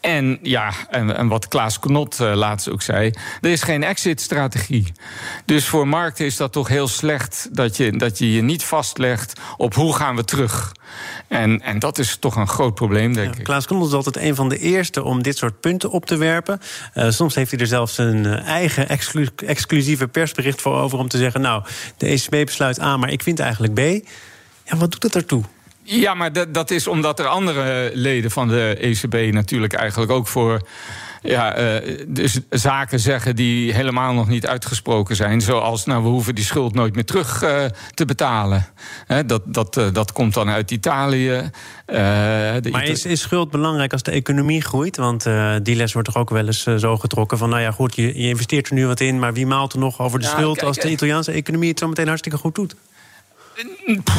En 0.00 0.38
ja, 0.42 0.72
en, 0.90 1.28
wat 1.28 1.48
Klaas 1.48 1.78
Knot 1.78 2.18
laatst 2.18 2.70
ook 2.70 2.82
zei, 2.82 3.10
er 3.40 3.50
is 3.50 3.62
geen 3.62 3.82
exit-strategie. 3.82 4.92
Dus 5.44 5.66
voor 5.66 5.88
markten 5.88 6.26
is 6.26 6.36
dat 6.36 6.52
toch 6.52 6.68
heel 6.68 6.88
slecht 6.88 7.48
dat 7.52 7.76
je, 7.76 7.96
dat 7.96 8.18
je 8.18 8.32
je 8.32 8.42
niet 8.42 8.64
vastlegt 8.64 9.40
op 9.56 9.74
hoe 9.74 9.94
gaan 9.94 10.16
we 10.16 10.24
terug. 10.24 10.72
En, 11.28 11.62
en 11.62 11.78
dat 11.78 11.98
is 11.98 12.16
toch 12.16 12.36
een 12.36 12.48
groot 12.48 12.74
probleem, 12.74 13.12
denk 13.12 13.36
ik. 13.36 13.44
Klaas 13.44 13.66
Knot 13.66 13.86
is 13.86 13.92
altijd 13.92 14.16
een 14.16 14.34
van 14.34 14.48
de 14.48 14.58
eerste 14.58 15.02
om 15.02 15.22
dit 15.22 15.36
soort 15.36 15.60
punten 15.60 15.90
op 15.90 16.06
te 16.06 16.16
werpen. 16.16 16.60
Uh, 16.94 17.10
soms 17.10 17.34
heeft 17.34 17.50
hij 17.50 17.60
er 17.60 17.66
zelfs 17.66 17.98
een 17.98 18.26
eigen 18.26 18.88
exclu 18.88 19.28
exclusieve 19.46 20.08
persbericht 20.08 20.60
voor 20.60 20.76
over 20.76 20.98
om 20.98 21.08
te 21.08 21.18
zeggen: 21.18 21.40
Nou, 21.40 21.64
de 21.96 22.06
ECB 22.06 22.30
besluit 22.30 22.80
A, 22.80 22.96
maar 22.96 23.10
ik 23.10 23.22
vind 23.22 23.40
eigenlijk 23.40 23.74
B. 23.74 23.78
Ja, 24.64 24.76
wat 24.76 24.90
doet 24.90 25.02
het 25.02 25.14
ertoe? 25.14 25.42
Ja, 25.82 26.14
maar 26.14 26.32
dat, 26.32 26.54
dat 26.54 26.70
is 26.70 26.86
omdat 26.86 27.18
er 27.18 27.26
andere 27.26 27.90
leden 27.94 28.30
van 28.30 28.48
de 28.48 28.76
ECB 28.80 29.32
natuurlijk 29.32 29.72
eigenlijk 29.72 30.12
ook 30.12 30.26
voor 30.26 30.60
ja, 31.22 31.58
uh, 31.82 32.04
dus 32.06 32.40
zaken 32.50 33.00
zeggen 33.00 33.36
die 33.36 33.72
helemaal 33.72 34.14
nog 34.14 34.28
niet 34.28 34.46
uitgesproken 34.46 35.16
zijn. 35.16 35.40
Zoals, 35.40 35.84
nou, 35.84 36.02
we 36.02 36.08
hoeven 36.08 36.34
die 36.34 36.44
schuld 36.44 36.74
nooit 36.74 36.94
meer 36.94 37.04
terug 37.04 37.42
uh, 37.42 37.64
te 37.94 38.04
betalen. 38.04 38.66
He, 39.06 39.26
dat, 39.26 39.42
dat, 39.46 39.76
uh, 39.76 39.86
dat 39.92 40.12
komt 40.12 40.34
dan 40.34 40.48
uit 40.48 40.70
Italië. 40.70 41.50
maar 42.70 42.84
is, 42.84 43.04
is 43.04 43.20
schuld 43.20 43.50
belangrijk 43.50 43.92
als 43.92 44.02
de 44.02 44.10
economie 44.10 44.62
groeit? 44.62 44.96
Want 44.96 45.26
die 45.62 45.76
les 45.76 45.92
wordt 45.92 46.08
toch 46.08 46.22
ook 46.22 46.30
wel 46.30 46.46
eens 46.46 46.62
zo 46.62 46.96
getrokken 46.96 47.38
van... 47.38 47.48
nou 47.48 47.62
ja, 47.62 47.70
goed, 47.70 47.94
je, 47.94 48.06
je 48.06 48.28
investeert 48.28 48.68
er 48.68 48.74
nu 48.74 48.86
wat 48.86 49.00
in... 49.00 49.18
maar 49.18 49.32
wie 49.32 49.46
maalt 49.46 49.72
er 49.72 49.78
nog 49.78 50.00
over 50.00 50.18
de 50.18 50.24
ja, 50.24 50.30
schuld 50.30 50.56
kijk, 50.56 50.66
als 50.66 50.76
de 50.76 50.90
Italiaanse 50.90 51.32
economie 51.32 51.68
het 51.68 51.78
zo 51.78 51.88
meteen 51.88 52.06
hartstikke 52.06 52.38
goed 52.38 52.54
doet? 52.54 52.74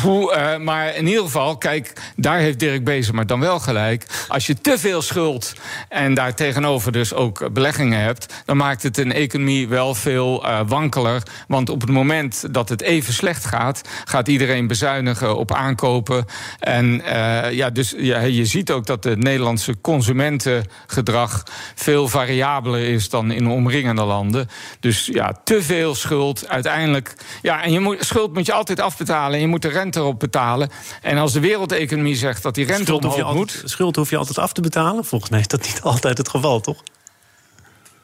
Uh, 0.05 0.57
maar 0.57 0.95
in 0.95 1.07
ieder 1.07 1.23
geval, 1.23 1.57
kijk, 1.57 1.93
daar 2.15 2.39
heeft 2.39 2.59
Dirk 2.59 2.83
Bezer 2.83 3.15
maar 3.15 3.27
dan 3.27 3.39
wel 3.39 3.59
gelijk. 3.59 4.05
Als 4.27 4.47
je 4.47 4.61
te 4.61 4.79
veel 4.79 5.01
schuld 5.01 5.53
en 5.89 6.13
daar 6.13 6.35
tegenover 6.35 6.91
dus 6.91 7.13
ook 7.13 7.53
beleggingen 7.53 7.99
hebt, 7.99 8.33
dan 8.45 8.57
maakt 8.57 8.83
het 8.83 8.97
een 8.97 9.13
economie 9.13 9.67
wel 9.67 9.95
veel 9.95 10.45
uh, 10.45 10.59
wankeler. 10.67 11.23
Want 11.47 11.69
op 11.69 11.81
het 11.81 11.89
moment 11.89 12.53
dat 12.53 12.69
het 12.69 12.81
even 12.81 13.13
slecht 13.13 13.45
gaat, 13.45 13.81
gaat 14.05 14.27
iedereen 14.27 14.67
bezuinigen 14.67 15.37
op 15.37 15.53
aankopen. 15.53 16.25
En 16.59 17.01
uh, 17.05 17.51
ja, 17.51 17.69
dus 17.69 17.93
ja, 17.97 18.19
je 18.19 18.45
ziet 18.45 18.71
ook 18.71 18.85
dat 18.85 19.03
het 19.03 19.19
Nederlandse 19.23 19.81
consumentengedrag 19.81 21.43
veel 21.75 22.07
variabeler 22.07 22.81
is 22.81 23.09
dan 23.09 23.31
in 23.31 23.47
omringende 23.47 24.03
landen. 24.03 24.49
Dus 24.79 25.05
ja, 25.05 25.39
te 25.43 25.63
veel 25.63 25.95
schuld 25.95 26.47
uiteindelijk. 26.47 27.13
Ja, 27.41 27.63
en 27.63 27.71
je 27.71 27.79
moet, 27.79 28.05
schuld 28.05 28.33
moet 28.33 28.45
je 28.45 28.53
altijd 28.53 28.79
afbetalen. 28.79 29.30
En 29.33 29.39
je 29.39 29.47
moet 29.47 29.61
de 29.61 29.67
rente 29.67 29.99
erop 29.99 30.19
betalen. 30.19 30.69
En 31.01 31.17
als 31.17 31.33
de 31.33 31.39
wereldeconomie 31.39 32.15
zegt 32.15 32.43
dat 32.43 32.55
die 32.55 32.65
rente 32.65 32.83
schuld 32.83 33.05
omhoog 33.05 33.33
moet... 33.33 33.61
Schuld 33.65 33.95
hoef 33.95 34.09
je 34.09 34.17
altijd 34.17 34.37
af 34.37 34.53
te 34.53 34.61
betalen? 34.61 35.05
Volgens 35.05 35.31
mij 35.31 35.39
is 35.39 35.47
dat 35.47 35.61
niet 35.61 35.81
altijd 35.91 36.17
het 36.17 36.29
geval, 36.29 36.59
toch? 36.59 36.83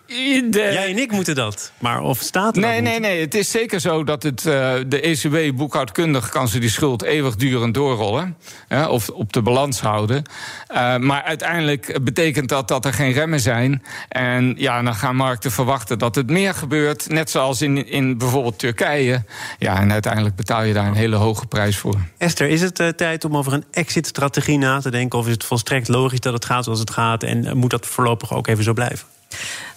De... 0.08 0.70
Jij 0.74 0.90
en 0.90 0.98
ik 0.98 1.12
moeten 1.12 1.36
dat. 1.36 1.72
Maar 1.80 2.02
of 2.02 2.20
staat 2.20 2.56
er 2.56 2.62
Nee, 2.62 2.82
nee, 2.82 3.00
nee. 3.00 3.22
Het 3.22 3.36
is 3.36 3.52
zeker 3.52 3.80
zo 3.80 4.04
dat 4.04 4.24
het, 4.24 4.46
uh, 4.46 4.74
de 4.88 5.02
ECB 5.02 5.56
boekhoudkundig 5.56 6.30
kan 6.30 6.48
ze 6.48 6.60
die 6.60 6.70
schuld 6.70 7.04
eeuwigdurend 7.04 7.74
doorrollen. 7.74 8.38
Hè, 8.68 8.86
of 8.86 9.10
op 9.10 9.34
de 9.34 9.42
balans 9.42 9.82
houden. 9.82 10.24
Uh, 10.72 10.98
maar 10.98 11.24
uiteindelijk 11.24 12.04
betekent 12.04 12.50
dat 12.50 12.68
dat 12.68 12.86
er 12.86 12.94
geen 12.94 13.12
remmen 13.12 13.40
zijn. 13.40 13.84
En 14.10 14.56
ja, 14.58 14.82
dan 14.82 14.96
gaan 14.96 15.16
markten 15.16 15.52
verwachten 15.52 16.00
dat 16.00 16.16
het 16.16 16.30
meer 16.30 16.54
gebeurt. 16.54 17.10
Net 17.10 17.30
zoals 17.30 17.62
in, 17.62 17.88
in 17.88 18.18
bijvoorbeeld 18.18 18.60
Turkije. 18.60 19.24
Ja, 19.60 19.80
en 19.80 19.92
uiteindelijk 19.92 20.36
betaal 20.36 20.64
je 20.64 20.74
daar 20.74 20.88
een 20.88 20.94
hele 20.94 21.16
hoge 21.16 21.46
prijs 21.46 21.78
voor. 21.78 21.96
Esther, 22.18 22.48
is 22.48 22.62
het 22.62 22.80
uh, 22.80 22.88
tijd 22.88 23.26
om 23.26 23.38
over 23.38 23.54
een 23.54 23.66
exit-strategie 23.72 24.58
na 24.58 24.80
te 24.80 24.92
denken? 24.92 25.20
Of 25.20 25.26
is 25.26 25.32
het 25.32 25.44
volstrekt 25.44 25.88
logisch 25.88 26.20
dat 26.20 26.34
het 26.34 26.46
gaat 26.46 26.64
zoals 26.64 26.80
het 26.80 26.92
gaat? 26.92 27.24
En 27.24 27.58
moet 27.58 27.70
dat 27.70 27.86
voorlopig 27.86 28.34
ook 28.34 28.48
even 28.48 28.64
zo 28.64 28.74
blijven? 28.74 29.17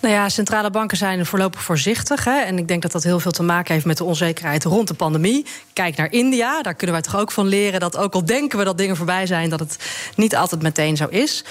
Nou 0.01 0.15
ja, 0.15 0.29
centrale 0.29 0.71
banken 0.71 0.97
zijn 0.97 1.27
voorlopig 1.27 1.63
voorzichtig. 1.63 2.25
Hè, 2.25 2.41
en 2.41 2.59
ik 2.59 2.69
denk 2.69 2.83
dat 2.83 2.93
dat 2.93 3.03
heel 3.03 3.21
veel 3.21 3.31
te 3.31 3.43
maken 3.43 3.75
heeft 3.75 3.87
met 3.87 3.97
de 3.97 4.05
onzekerheid 4.05 4.65
rond 4.65 4.89
de 4.89 4.95
pandemie. 4.95 5.47
Kijk 5.73 5.97
naar 5.97 6.13
India, 6.13 6.63
daar 6.63 6.75
kunnen 6.75 6.97
wij 6.97 7.05
toch 7.05 7.21
ook 7.21 7.31
van 7.31 7.47
leren 7.47 7.81
dat 7.81 7.97
ook 7.97 8.15
al 8.15 8.25
denken 8.25 8.59
we 8.59 8.65
dat 8.65 8.79
dingen 8.79 8.97
voorbij 8.97 9.27
zijn, 9.27 9.51
dat 9.51 9.61
het 9.61 9.77
niet 10.17 10.37
altijd 10.37 10.63
meteen 10.63 10.97
zo 10.97 11.07
is. 11.07 11.45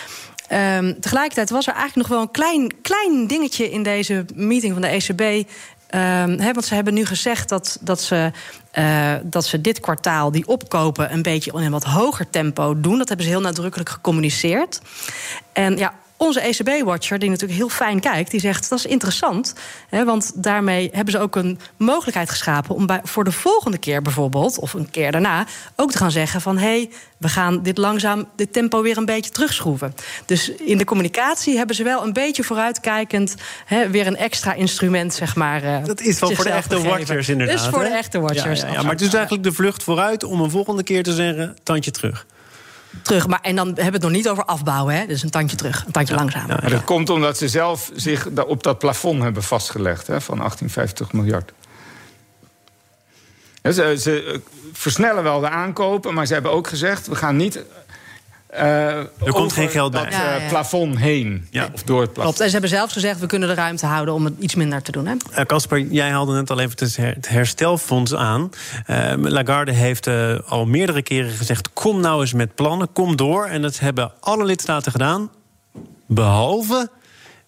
Um, 0.51 1.01
tegelijkertijd 1.01 1.49
was 1.49 1.67
er 1.67 1.73
eigenlijk 1.73 2.07
nog 2.07 2.17
wel 2.17 2.27
een 2.27 2.31
klein, 2.31 2.81
klein 2.81 3.27
dingetje 3.27 3.69
in 3.69 3.83
deze 3.83 4.25
meeting 4.35 4.73
van 4.73 4.81
de 4.81 4.87
ECB. 4.87 5.49
He, 6.41 6.53
want 6.53 6.65
ze 6.65 6.73
hebben 6.73 6.93
nu 6.93 7.05
gezegd 7.05 7.49
dat, 7.49 7.77
dat, 7.81 8.01
ze, 8.01 8.31
uh, 8.77 9.13
dat 9.23 9.45
ze 9.45 9.61
dit 9.61 9.79
kwartaal 9.79 10.31
die 10.31 10.47
opkopen 10.47 11.13
een 11.13 11.21
beetje 11.21 11.51
in 11.51 11.63
een 11.63 11.71
wat 11.71 11.83
hoger 11.83 12.29
tempo 12.29 12.79
doen. 12.79 12.97
Dat 12.97 13.07
hebben 13.07 13.25
ze 13.25 13.31
heel 13.31 13.41
nadrukkelijk 13.41 13.89
gecommuniceerd. 13.89 14.81
En 15.53 15.77
ja, 15.77 15.93
onze 16.19 16.39
ECB-watcher, 16.39 17.19
die 17.19 17.29
natuurlijk 17.29 17.59
heel 17.59 17.69
fijn 17.69 17.99
kijkt, 17.99 18.31
die 18.31 18.39
zegt 18.39 18.69
dat 18.69 18.79
is 18.79 18.85
interessant. 18.85 19.53
Hè, 19.89 20.05
want 20.05 20.31
daarmee 20.35 20.89
hebben 20.91 21.13
ze 21.13 21.19
ook 21.19 21.35
een 21.35 21.59
mogelijkheid 21.77 22.29
geschapen 22.29 22.75
om 22.75 22.85
bij, 22.85 22.99
voor 23.03 23.23
de 23.23 23.31
volgende 23.31 23.77
keer 23.77 24.01
bijvoorbeeld, 24.01 24.59
of 24.59 24.73
een 24.73 24.89
keer 24.89 25.11
daarna, 25.11 25.45
ook 25.75 25.91
te 25.91 25.97
gaan 25.97 26.11
zeggen 26.11 26.41
van 26.41 26.57
hé, 26.57 26.67
hey, 26.67 26.89
we 27.17 27.29
gaan 27.29 27.63
dit 27.63 27.77
langzaam, 27.77 28.27
dit 28.35 28.53
tempo 28.53 28.81
weer 28.81 28.97
een 28.97 29.05
beetje 29.05 29.31
terugschroeven. 29.31 29.95
Dus 30.25 30.49
in 30.49 30.77
de 30.77 30.85
communicatie 30.85 31.57
hebben 31.57 31.75
ze 31.75 31.83
wel 31.83 32.03
een 32.03 32.13
beetje 32.13 32.43
vooruitkijkend 32.43 33.35
hè, 33.65 33.89
weer 33.89 34.07
een 34.07 34.17
extra 34.17 34.53
instrument, 34.53 35.13
zeg 35.13 35.35
maar. 35.35 35.63
Uh, 35.63 35.85
dat 35.85 36.01
is 36.01 36.19
wel 36.19 36.35
voor 36.35 36.43
de 36.43 36.49
echte 36.49 36.75
gegeven. 36.75 36.97
watchers 36.97 37.29
inderdaad. 37.29 37.57
Dat 37.57 37.65
is 37.65 37.71
voor 37.71 37.83
hè? 37.83 37.89
de 37.89 37.95
echte 37.95 38.19
watchers. 38.19 38.61
Ja, 38.61 38.67
ja, 38.67 38.73
ja, 38.73 38.81
maar 38.81 38.91
het 38.91 39.01
is 39.01 39.13
eigenlijk 39.13 39.43
de 39.43 39.51
vlucht 39.51 39.83
vooruit 39.83 40.23
om 40.23 40.41
een 40.41 40.49
volgende 40.49 40.83
keer 40.83 41.03
te 41.03 41.13
zeggen, 41.13 41.55
tandje 41.63 41.91
terug 41.91 42.25
terug. 43.01 43.27
Maar, 43.27 43.39
en 43.41 43.55
dan 43.55 43.67
hebben 43.67 43.85
we 43.85 43.91
het 43.91 44.01
nog 44.01 44.11
niet 44.11 44.29
over 44.29 44.45
afbouwen. 44.45 44.95
Hè? 44.95 45.05
Dus 45.05 45.23
een 45.23 45.29
tandje 45.29 45.57
terug, 45.57 45.85
een 45.85 45.91
tandje 45.91 46.15
langzamer. 46.15 46.63
Ja, 46.63 46.69
dat 46.69 46.83
komt 46.83 47.09
omdat 47.09 47.37
ze 47.37 47.47
zelf 47.47 47.91
zich 47.95 48.27
op 48.47 48.63
dat 48.63 48.79
plafond 48.79 49.21
hebben 49.21 49.43
vastgelegd 49.43 50.07
hè, 50.07 50.21
van 50.21 50.37
1850 50.37 51.11
miljard. 51.13 51.51
Ze, 53.63 53.95
ze, 53.99 54.41
versnellen 54.73 55.23
wel 55.23 55.39
de 55.39 55.49
aankopen, 55.49 56.13
maar 56.13 56.25
ze 56.25 56.33
hebben 56.33 56.51
ook 56.51 56.67
gezegd: 56.67 57.07
we 57.07 57.15
gaan 57.15 57.35
niet. 57.35 57.63
Uh, 58.53 58.97
er 58.97 59.09
komt 59.31 59.53
geen 59.53 59.69
geld 59.69 59.91
bij. 59.91 60.03
Dat 60.03 60.13
ja, 60.13 60.35
ja. 60.35 60.47
plafond 60.47 60.97
heen. 60.97 61.47
Ja. 61.49 61.69
Of 61.73 61.83
door 61.83 62.01
het 62.01 62.13
plafond. 62.13 62.35
Klopt. 62.35 62.39
En 62.39 62.45
ze 62.45 62.51
hebben 62.51 62.69
zelf 62.69 62.91
gezegd: 62.91 63.19
we 63.19 63.25
kunnen 63.25 63.49
de 63.49 63.55
ruimte 63.55 63.85
houden 63.85 64.13
om 64.13 64.25
het 64.25 64.33
iets 64.39 64.55
minder 64.55 64.81
te 64.81 64.91
doen. 64.91 65.21
Casper, 65.45 65.79
uh, 65.79 65.91
jij 65.91 66.09
haalde 66.09 66.33
net 66.33 66.49
al 66.49 66.59
even 66.59 67.03
het 67.03 67.29
herstelfonds 67.29 68.15
aan. 68.15 68.49
Uh, 68.87 69.13
Lagarde 69.15 69.71
heeft 69.71 70.07
uh, 70.07 70.39
al 70.45 70.65
meerdere 70.65 71.01
keren 71.01 71.31
gezegd: 71.31 71.69
kom 71.73 71.99
nou 71.99 72.21
eens 72.21 72.33
met 72.33 72.55
plannen, 72.55 72.91
kom 72.93 73.15
door. 73.15 73.45
En 73.45 73.61
dat 73.61 73.79
hebben 73.79 74.11
alle 74.19 74.45
lidstaten 74.45 74.91
gedaan, 74.91 75.31
behalve 76.07 76.89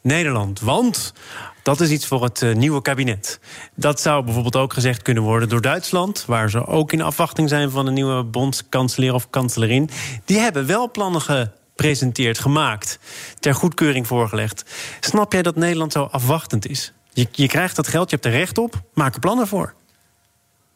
Nederland. 0.02 0.60
Want 0.60 1.14
Dat 1.64 1.82
is 1.82 1.90
iets 1.90 2.08
voor 2.08 2.24
het 2.24 2.56
nieuwe 2.56 2.82
kabinet. 2.82 3.40
Dat 3.76 4.02
zou 4.02 4.24
bijvoorbeeld 4.24 4.56
ook 4.56 4.74
gezegd 4.74 5.02
kunnen 5.02 5.24
worden 5.24 5.50
door 5.50 5.62
Duitsland, 5.62 6.26
waar 6.26 6.50
ze 6.50 6.66
ook 6.66 6.92
in 6.92 7.02
afwachting 7.02 7.50
zijn 7.50 7.72
van 7.72 7.88
een 7.88 7.94
nieuwe 7.94 8.24
bondskanselier 8.24 9.14
of 9.14 9.30
kanselerin. 9.30 9.90
Die 10.26 10.38
hebben 10.38 10.66
wel 10.66 10.92
plannen 10.92 11.22
gepresenteerd, 11.22 12.40
gemaakt, 12.40 13.00
ter 13.40 13.54
goedkeuring 13.54 14.08
voorgelegd. 14.08 14.66
Snap 15.00 15.34
jij 15.34 15.42
dat 15.42 15.56
Nederland 15.56 15.92
zo 15.92 16.04
afwachtend 16.04 16.68
is? 16.68 16.94
Je, 17.14 17.28
je 17.32 17.48
krijgt 17.48 17.76
dat 17.76 17.88
geld, 17.88 18.10
je 18.10 18.16
hebt 18.16 18.28
er 18.28 18.40
recht 18.40 18.58
op, 18.58 18.82
maak 18.94 19.14
er 19.14 19.20
plannen 19.20 19.48
voor. 19.48 19.74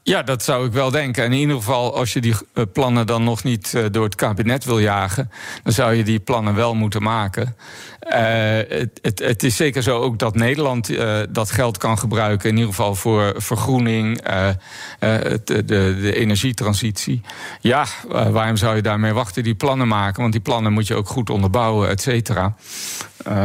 Ja, 0.07 0.23
dat 0.23 0.43
zou 0.43 0.65
ik 0.65 0.71
wel 0.71 0.91
denken. 0.91 1.23
En 1.23 1.31
in 1.33 1.39
ieder 1.39 1.55
geval, 1.55 1.95
als 1.95 2.13
je 2.13 2.21
die 2.21 2.35
eh, 2.53 2.63
plannen 2.73 3.07
dan 3.07 3.23
nog 3.23 3.43
niet 3.43 3.73
eh, 3.73 3.83
door 3.91 4.03
het 4.03 4.15
kabinet 4.15 4.65
wil 4.65 4.79
jagen, 4.79 5.31
dan 5.63 5.73
zou 5.73 5.93
je 5.93 6.03
die 6.03 6.19
plannen 6.19 6.55
wel 6.55 6.75
moeten 6.75 7.03
maken. 7.03 7.55
Uh, 8.09 8.13
het, 8.67 8.99
het, 9.01 9.19
het, 9.19 9.43
is 9.43 9.55
zeker 9.55 9.83
zo 9.83 9.99
ook 9.99 10.19
dat 10.19 10.35
Nederland 10.35 10.89
uh, 10.89 11.19
dat 11.29 11.51
geld 11.51 11.77
kan 11.77 11.97
gebruiken, 11.97 12.49
in 12.49 12.55
ieder 12.55 12.69
geval 12.69 12.95
voor 12.95 13.33
vergroening, 13.37 14.27
uh, 14.29 14.47
de, 15.43 15.65
de, 15.65 16.13
energietransitie. 16.15 17.21
Ja, 17.59 17.85
waarom 18.07 18.57
zou 18.57 18.75
je 18.75 18.81
daarmee 18.81 19.13
wachten? 19.13 19.43
Die 19.43 19.55
plannen 19.55 19.87
maken, 19.87 20.21
want 20.21 20.31
die 20.31 20.41
plannen 20.41 20.73
moet 20.73 20.87
je 20.87 20.95
ook 20.95 21.07
goed 21.07 21.29
onderbouwen, 21.29 21.89
et 21.89 22.01
cetera. 22.01 22.55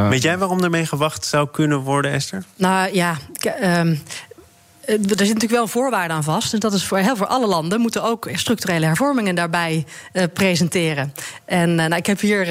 Weet 0.09 0.23
jij 0.23 0.39
waarom 0.39 0.65
ermee 0.65 0.87
gewacht 0.87 1.25
zou 1.25 1.49
kunnen 1.51 1.79
worden, 1.79 2.11
Esther? 2.11 2.45
Nou 2.57 2.95
ja, 2.95 3.17
ehm, 3.41 3.89
eh, 3.89 3.97
er 4.91 4.99
zit 5.07 5.19
natuurlijk 5.19 5.51
wel 5.51 5.63
een 5.63 5.69
voorwaarde 5.69 6.15
aan 6.15 6.25
vast. 6.25 6.53
En 6.53 6.61
dat 6.61 6.73
is 6.73 6.85
voor, 6.85 6.99
heel 6.99 7.17
voor 7.17 7.27
alle 7.27 7.47
landen 7.47 7.81
moeten 7.81 8.03
ook 8.03 8.29
structurele 8.33 8.87
hervormingen 8.87 9.35
daarbij 9.35 9.85
uh, 10.13 10.23
presenteren. 10.35 11.15
En 11.45 11.69
uh, 11.71 11.77
nou, 11.77 11.95
ik 11.95 12.07
heb 12.07 12.21
hier 12.21 12.47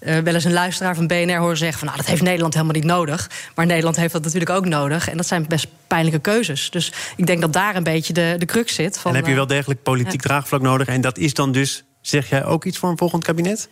wel 0.00 0.34
eens 0.34 0.44
een 0.44 0.52
luisteraar 0.52 0.94
van 0.94 1.06
BNR 1.06 1.36
horen 1.36 1.56
zeggen: 1.56 1.78
van 1.78 1.86
nou, 1.86 2.00
dat 2.00 2.08
heeft 2.08 2.22
Nederland 2.22 2.54
helemaal 2.54 2.74
niet 2.74 2.84
nodig. 2.84 3.30
Maar 3.54 3.66
Nederland 3.66 3.96
heeft 3.96 4.12
dat 4.12 4.22
natuurlijk 4.22 4.50
ook 4.50 4.66
nodig. 4.66 5.08
En 5.08 5.16
dat 5.16 5.26
zijn 5.26 5.46
best 5.48 5.66
pijnlijke 5.86 6.20
keuzes. 6.20 6.70
Dus 6.70 6.92
ik 7.16 7.26
denk 7.26 7.40
dat 7.40 7.52
daar 7.52 7.76
een 7.76 7.82
beetje 7.82 8.12
de, 8.12 8.34
de 8.38 8.46
crux 8.46 8.74
zit. 8.74 8.98
Van, 8.98 9.10
en 9.10 9.16
heb 9.16 9.26
je 9.26 9.34
wel 9.34 9.46
degelijk 9.46 9.82
politiek 9.82 10.20
draagvlak 10.20 10.60
nodig. 10.60 10.86
En 10.88 11.00
dat 11.00 11.18
is 11.18 11.34
dan 11.34 11.52
dus, 11.52 11.84
zeg 12.00 12.28
jij 12.28 12.44
ook 12.44 12.64
iets 12.64 12.78
voor 12.78 12.90
een 12.90 12.98
volgend 12.98 13.24
kabinet? 13.24 13.68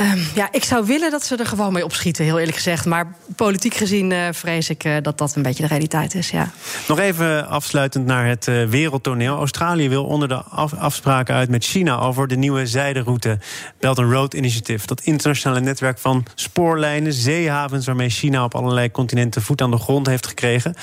Um, 0.00 0.26
ja, 0.34 0.48
ik 0.50 0.64
zou 0.64 0.86
willen 0.86 1.10
dat 1.10 1.24
ze 1.24 1.36
er 1.36 1.46
gewoon 1.46 1.72
mee 1.72 1.84
opschieten, 1.84 2.24
heel 2.24 2.38
eerlijk 2.38 2.56
gezegd. 2.56 2.84
Maar 2.84 3.14
politiek 3.36 3.74
gezien 3.74 4.10
uh, 4.10 4.28
vrees 4.30 4.70
ik 4.70 4.84
uh, 4.84 4.96
dat 5.02 5.18
dat 5.18 5.36
een 5.36 5.42
beetje 5.42 5.62
de 5.62 5.68
realiteit 5.68 6.14
is, 6.14 6.30
ja. 6.30 6.50
Nog 6.88 6.98
even 6.98 7.48
afsluitend 7.48 8.06
naar 8.06 8.26
het 8.26 8.46
uh, 8.46 8.68
wereldtoneel. 8.68 9.36
Australië 9.36 9.88
wil 9.88 10.04
onder 10.04 10.28
de 10.28 10.34
af 10.34 10.74
afspraken 10.74 11.34
uit 11.34 11.48
met 11.48 11.64
China... 11.64 11.98
over 11.98 12.28
de 12.28 12.36
nieuwe 12.36 12.66
zijderoute 12.66 13.38
Belt 13.80 13.98
and 13.98 14.12
Road 14.12 14.34
Initiative. 14.34 14.86
Dat 14.86 15.00
internationale 15.00 15.60
netwerk 15.60 15.98
van 15.98 16.24
spoorlijnen, 16.34 17.12
zeehavens... 17.12 17.86
waarmee 17.86 18.08
China 18.08 18.44
op 18.44 18.54
allerlei 18.54 18.90
continenten 18.90 19.42
voet 19.42 19.60
aan 19.60 19.70
de 19.70 19.78
grond 19.78 20.06
heeft 20.06 20.26
gekregen. 20.26 20.74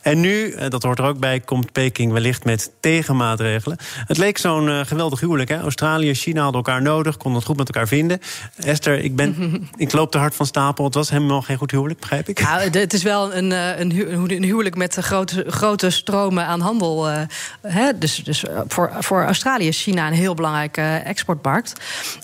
En 0.00 0.20
nu, 0.20 0.54
dat 0.68 0.82
hoort 0.82 0.98
er 0.98 1.04
ook 1.04 1.18
bij, 1.18 1.40
komt 1.40 1.72
Peking 1.72 2.12
wellicht 2.12 2.44
met 2.44 2.72
tegenmaatregelen. 2.80 3.78
Het 4.06 4.18
leek 4.18 4.38
zo'n 4.38 4.86
geweldig 4.86 5.20
huwelijk, 5.20 5.48
hè? 5.48 5.60
Australië 5.60 6.08
en 6.08 6.14
China 6.14 6.42
hadden 6.42 6.62
elkaar 6.64 6.82
nodig, 6.82 7.16
konden 7.16 7.38
het 7.38 7.48
goed 7.48 7.56
met 7.56 7.66
elkaar 7.66 7.88
vinden... 7.88 8.20
Esther, 8.56 8.98
ik, 8.98 9.16
ben, 9.16 9.34
ik 9.76 9.92
loop 9.92 10.10
te 10.10 10.18
hard 10.18 10.34
van 10.34 10.46
stapel. 10.46 10.84
Het 10.84 10.94
was 10.94 11.10
helemaal 11.10 11.42
geen 11.42 11.56
goed 11.56 11.70
huwelijk, 11.70 12.00
begrijp 12.00 12.28
ik? 12.28 12.40
Nou, 12.40 12.70
het 12.70 12.92
is 12.92 13.02
wel 13.02 13.34
een, 13.34 13.52
eh, 13.52 13.78
een 13.78 14.42
huwelijk 14.42 14.76
met 14.76 14.94
grote, 14.94 15.44
grote 15.46 15.90
stromen 15.90 16.46
aan 16.46 16.60
handel. 16.60 17.10
Uh, 17.10 17.20
hè? 17.62 17.98
Dus, 17.98 18.16
dus 18.16 18.44
eh, 18.44 18.60
voor, 18.68 18.92
voor 18.98 19.24
Australië 19.24 19.66
is 19.66 19.82
China 19.82 20.06
een 20.06 20.12
heel 20.12 20.34
belangrijke 20.34 20.82
exportmarkt. 21.04 21.72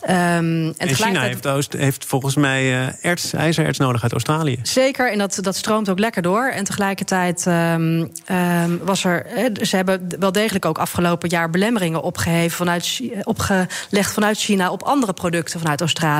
Um, 0.03 0.09
en, 0.09 0.75
en 0.77 0.95
China 0.95 1.21
heeft, 1.21 1.47
Oost, 1.47 1.73
heeft 1.73 2.05
volgens 2.05 2.35
mij 2.35 2.95
erts, 3.01 3.33
ijzererts 3.33 3.79
nodig 3.79 4.03
uit 4.03 4.13
Australië. 4.13 4.59
Zeker, 4.63 5.13
en 5.13 5.19
dat, 5.19 5.39
dat 5.41 5.57
stroomt 5.57 5.89
ook 5.89 5.99
lekker 5.99 6.23
door. 6.23 6.49
En 6.49 6.65
tegelijkertijd 6.65 7.47
um, 7.47 8.11
um, 8.31 8.81
was 8.85 9.05
er... 9.05 9.27
ze 9.63 9.77
hebben 9.77 10.09
wel 10.19 10.33
degelijk 10.33 10.65
ook 10.65 10.79
afgelopen 10.79 11.29
jaar 11.29 11.51
belemmeringen 11.51 12.03
opgeheven 12.03 12.57
vanuit, 12.57 13.01
opgelegd 13.23 14.13
vanuit 14.13 14.39
China... 14.39 14.71
op 14.71 14.83
andere 14.83 15.13
producten 15.13 15.61
vanuit 15.61 15.81
Australië. 15.81 16.11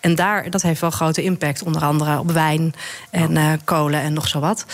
En 0.00 0.14
daar, 0.14 0.50
dat 0.50 0.62
heeft 0.62 0.80
wel 0.80 0.90
grote 0.90 1.22
impact, 1.22 1.62
onder 1.62 1.82
andere 1.82 2.18
op 2.18 2.30
wijn 2.30 2.74
en 3.10 3.30
uh, 3.30 3.52
kolen 3.64 4.00
en 4.00 4.12
nog 4.12 4.28
zo 4.28 4.40
wat. 4.40 4.64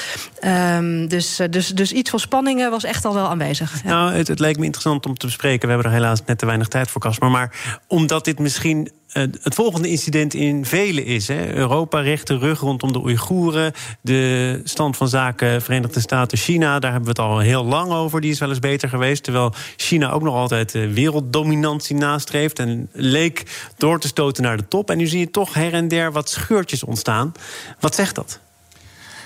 Um, 0.45 1.09
dus, 1.09 1.39
eh, 1.39 1.49
dus, 1.51 1.69
dus 1.69 1.93
iets 1.93 2.11
van 2.11 2.19
spanningen 2.19 2.71
was 2.71 2.85
echt 2.85 3.05
al 3.05 3.15
wel 3.15 3.29
aanwezig. 3.29 3.83
Ja. 3.85 3.89
Nou, 3.89 4.13
het, 4.13 4.29
het 4.29 4.39
leek 4.39 4.57
me 4.59 4.65
interessant 4.65 5.07
om 5.07 5.15
te 5.15 5.27
bespreken. 5.27 5.69
We 5.69 5.75
hebben 5.75 5.93
er 5.93 5.99
helaas 5.99 6.23
net 6.27 6.39
te 6.39 6.47
weinig 6.47 6.69
tijd 6.69 6.91
voor, 6.91 7.01
Casper. 7.01 7.31
Maar 7.31 7.81
omdat 7.87 8.25
dit 8.25 8.39
misschien 8.39 8.87
eh, 8.87 8.93
het 9.15 9.55
volgende 9.55 9.89
incident 9.89 10.35
in 10.35 10.65
velen 10.65 11.05
is. 11.05 11.29
Hè. 11.29 11.55
Europa 11.55 12.01
recht 12.01 12.27
de 12.27 12.39
rug 12.39 12.61
rondom 12.61 12.93
de 12.93 12.99
Oeigoeren. 12.99 13.73
De 14.01 14.61
stand 14.65 14.97
van 14.97 15.09
zaken 15.09 15.63
Verenigde 15.63 16.01
Staten, 16.01 16.39
China. 16.39 16.79
Daar 16.79 16.93
hebben 16.93 17.15
we 17.15 17.21
het 17.21 17.31
al 17.31 17.39
heel 17.39 17.65
lang 17.65 17.93
over. 17.93 18.21
Die 18.21 18.31
is 18.31 18.39
wel 18.39 18.49
eens 18.49 18.59
beter 18.59 18.89
geweest. 18.89 19.23
Terwijl 19.23 19.55
China 19.77 20.11
ook 20.11 20.23
nog 20.23 20.35
altijd 20.35 20.73
werelddominantie 20.73 21.97
nastreeft. 21.97 22.59
En 22.59 22.89
leek 22.93 23.43
door 23.77 24.01
te 24.01 24.07
stoten 24.07 24.43
naar 24.43 24.57
de 24.57 24.69
top. 24.69 24.91
En 24.91 24.97
nu 24.97 25.07
zie 25.07 25.19
je 25.19 25.31
toch 25.31 25.55
her 25.55 25.73
en 25.73 25.89
der 25.89 26.13
wat 26.13 26.31
scheurtjes 26.31 26.85
ontstaan. 26.85 27.33
Wat 27.81 27.95
zegt 27.95 28.15
dat? 28.15 28.41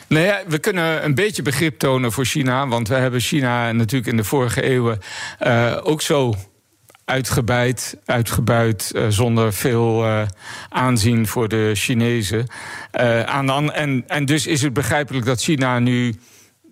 Nou 0.08 0.24
ja, 0.24 0.42
we 0.46 0.58
kunnen 0.58 1.04
een 1.04 1.14
beetje 1.14 1.42
begrip 1.42 1.78
tonen 1.78 2.12
voor 2.12 2.24
China. 2.24 2.68
Want 2.68 2.88
we 2.88 2.94
hebben 2.94 3.20
China 3.20 3.72
natuurlijk 3.72 4.10
in 4.10 4.16
de 4.16 4.24
vorige 4.24 4.62
eeuwen 4.62 4.98
uh, 5.46 5.76
ook 5.82 6.02
zo 6.02 6.34
uitgebreid, 7.08 7.96
uitgebuit, 8.04 8.92
uh, 8.94 9.06
zonder 9.08 9.52
veel 9.52 10.04
uh, 10.04 10.22
aanzien 10.68 11.26
voor 11.26 11.48
de 11.48 11.70
Chinezen. 11.74 12.46
Uh, 13.00 13.22
aan, 13.22 13.72
en, 13.72 14.04
en 14.06 14.24
dus 14.24 14.46
is 14.46 14.62
het 14.62 14.72
begrijpelijk 14.72 15.26
dat 15.26 15.40
China 15.40 15.78
nu 15.78 16.14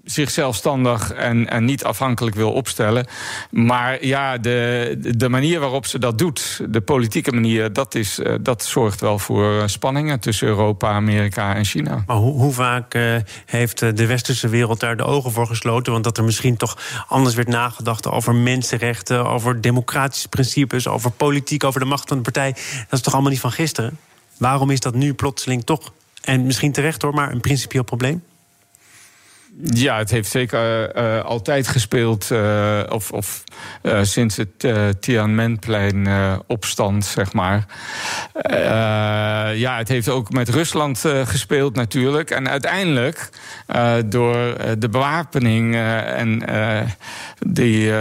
zich 0.06 0.30
zelfstandig 0.30 1.12
en, 1.12 1.48
en 1.48 1.64
niet 1.64 1.84
afhankelijk 1.84 2.36
wil 2.36 2.52
opstellen. 2.52 3.06
Maar 3.50 4.04
ja, 4.04 4.38
de, 4.38 4.96
de 5.16 5.28
manier 5.28 5.60
waarop 5.60 5.86
ze 5.86 5.98
dat 5.98 6.18
doet, 6.18 6.60
de 6.68 6.80
politieke 6.80 7.32
manier, 7.32 7.72
dat, 7.72 7.94
is, 7.94 8.18
uh, 8.18 8.34
dat 8.40 8.64
zorgt 8.64 9.00
wel 9.00 9.18
voor 9.18 9.68
spanningen 9.68 10.20
tussen 10.20 10.48
Europa, 10.48 10.90
Amerika 10.90 11.54
en 11.54 11.64
China. 11.64 12.02
Maar 12.06 12.16
hoe, 12.16 12.32
hoe 12.32 12.52
vaak 12.52 12.94
uh, 12.94 13.16
heeft 13.46 13.78
de 13.78 14.06
westerse 14.06 14.48
wereld 14.48 14.80
daar 14.80 14.96
de 14.96 15.04
ogen 15.04 15.32
voor 15.32 15.46
gesloten? 15.46 15.92
Want 15.92 16.04
dat 16.04 16.18
er 16.18 16.24
misschien 16.24 16.56
toch 16.56 17.04
anders 17.08 17.34
werd 17.34 17.48
nagedacht 17.48 18.08
over 18.08 18.34
mensenrechten, 18.34 19.26
over 19.26 19.60
democratische 19.60 20.28
principes, 20.28 20.88
over 20.88 21.10
politiek, 21.10 21.64
over 21.64 21.80
de 21.80 21.86
macht 21.86 22.08
van 22.08 22.16
de 22.16 22.22
partij. 22.22 22.52
Dat 22.52 22.98
is 22.98 23.00
toch 23.00 23.12
allemaal 23.12 23.30
niet 23.30 23.40
van 23.40 23.52
gisteren? 23.52 23.98
Waarom 24.36 24.70
is 24.70 24.80
dat 24.80 24.94
nu 24.94 25.14
plotseling 25.14 25.64
toch, 25.64 25.92
en 26.22 26.46
misschien 26.46 26.72
terecht 26.72 27.02
hoor, 27.02 27.14
maar 27.14 27.32
een 27.32 27.40
principieel 27.40 27.84
probleem? 27.84 28.22
Ja, 29.62 29.98
het 29.98 30.10
heeft 30.10 30.30
zeker 30.30 30.96
uh, 30.96 31.24
altijd 31.24 31.68
gespeeld. 31.68 32.30
Uh, 32.30 32.82
of, 32.88 33.12
of 33.12 33.44
sinds 34.02 34.36
het 34.36 34.64
uh, 34.64 34.88
Tiananmenplein 35.00 36.08
opstand, 36.46 37.04
zeg 37.04 37.32
maar. 37.32 37.66
ja, 39.54 39.76
het 39.76 39.88
heeft 39.88 40.08
ook 40.08 40.32
met 40.32 40.48
Rusland 40.48 41.04
gespeeld 41.24 41.74
natuurlijk. 41.74 42.30
En 42.30 42.48
uiteindelijk, 42.48 43.28
door 44.06 44.34
de 44.78 44.88
bewapening 44.90 45.74
en 45.74 46.42
die, 47.38 47.92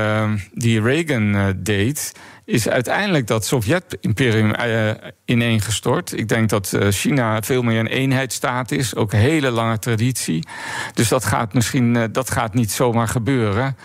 die 0.51 0.81
Reagan 0.81 1.53
deed 1.57 2.13
is 2.45 2.69
uiteindelijk 2.69 3.27
dat 3.27 3.45
Sovjet-imperium 3.45 4.53
uh, 4.60 4.91
ineengestort. 5.25 6.17
Ik 6.17 6.27
denk 6.27 6.49
dat 6.49 6.71
uh, 6.75 6.88
China 6.91 7.41
veel 7.41 7.62
meer 7.62 7.79
een 7.79 7.88
eenheidsstaat 7.88 8.71
is, 8.71 8.95
ook 8.95 9.13
een 9.13 9.19
hele 9.19 9.49
lange 9.49 9.79
traditie. 9.79 10.47
Dus 10.93 11.08
dat 11.08 11.25
gaat 11.25 11.53
misschien 11.53 11.95
uh, 11.95 12.03
dat 12.12 12.31
gaat 12.31 12.53
niet 12.53 12.71
zomaar 12.71 13.08
gebeuren. 13.08 13.77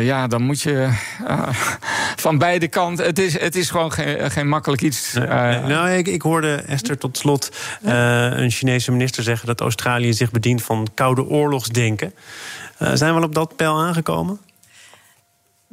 ja, 0.00 0.26
dan 0.26 0.42
moet 0.42 0.60
je 0.60 0.88
van 2.26 2.38
beide 2.38 2.68
kanten. 2.68 3.04
Het 3.04 3.18
is, 3.18 3.40
het 3.40 3.56
is 3.56 3.70
gewoon 3.70 3.92
geen, 3.92 4.30
geen 4.30 4.48
makkelijk 4.48 4.82
iets. 4.82 5.12
nou, 5.12 5.90
ik, 5.90 6.06
ik, 6.06 6.22
hoorde 6.22 6.54
Esther 6.54 6.98
tot 6.98 7.18
slot 7.18 7.56
een 7.82 8.50
Chinese 8.50 8.92
minister 8.92 9.22
zeggen 9.22 9.46
dat 9.46 9.60
Australië 9.60 10.12
zich 10.12 10.30
bedient 10.30 10.62
van 10.62 10.88
koude 10.94 11.24
oorlogsdenken. 11.24 12.14
zijn 12.78 13.14
we 13.14 13.20
al 13.20 13.26
op 13.26 13.34
dat 13.34 13.56
pijl 13.56 13.80
aangekomen? 13.80 14.40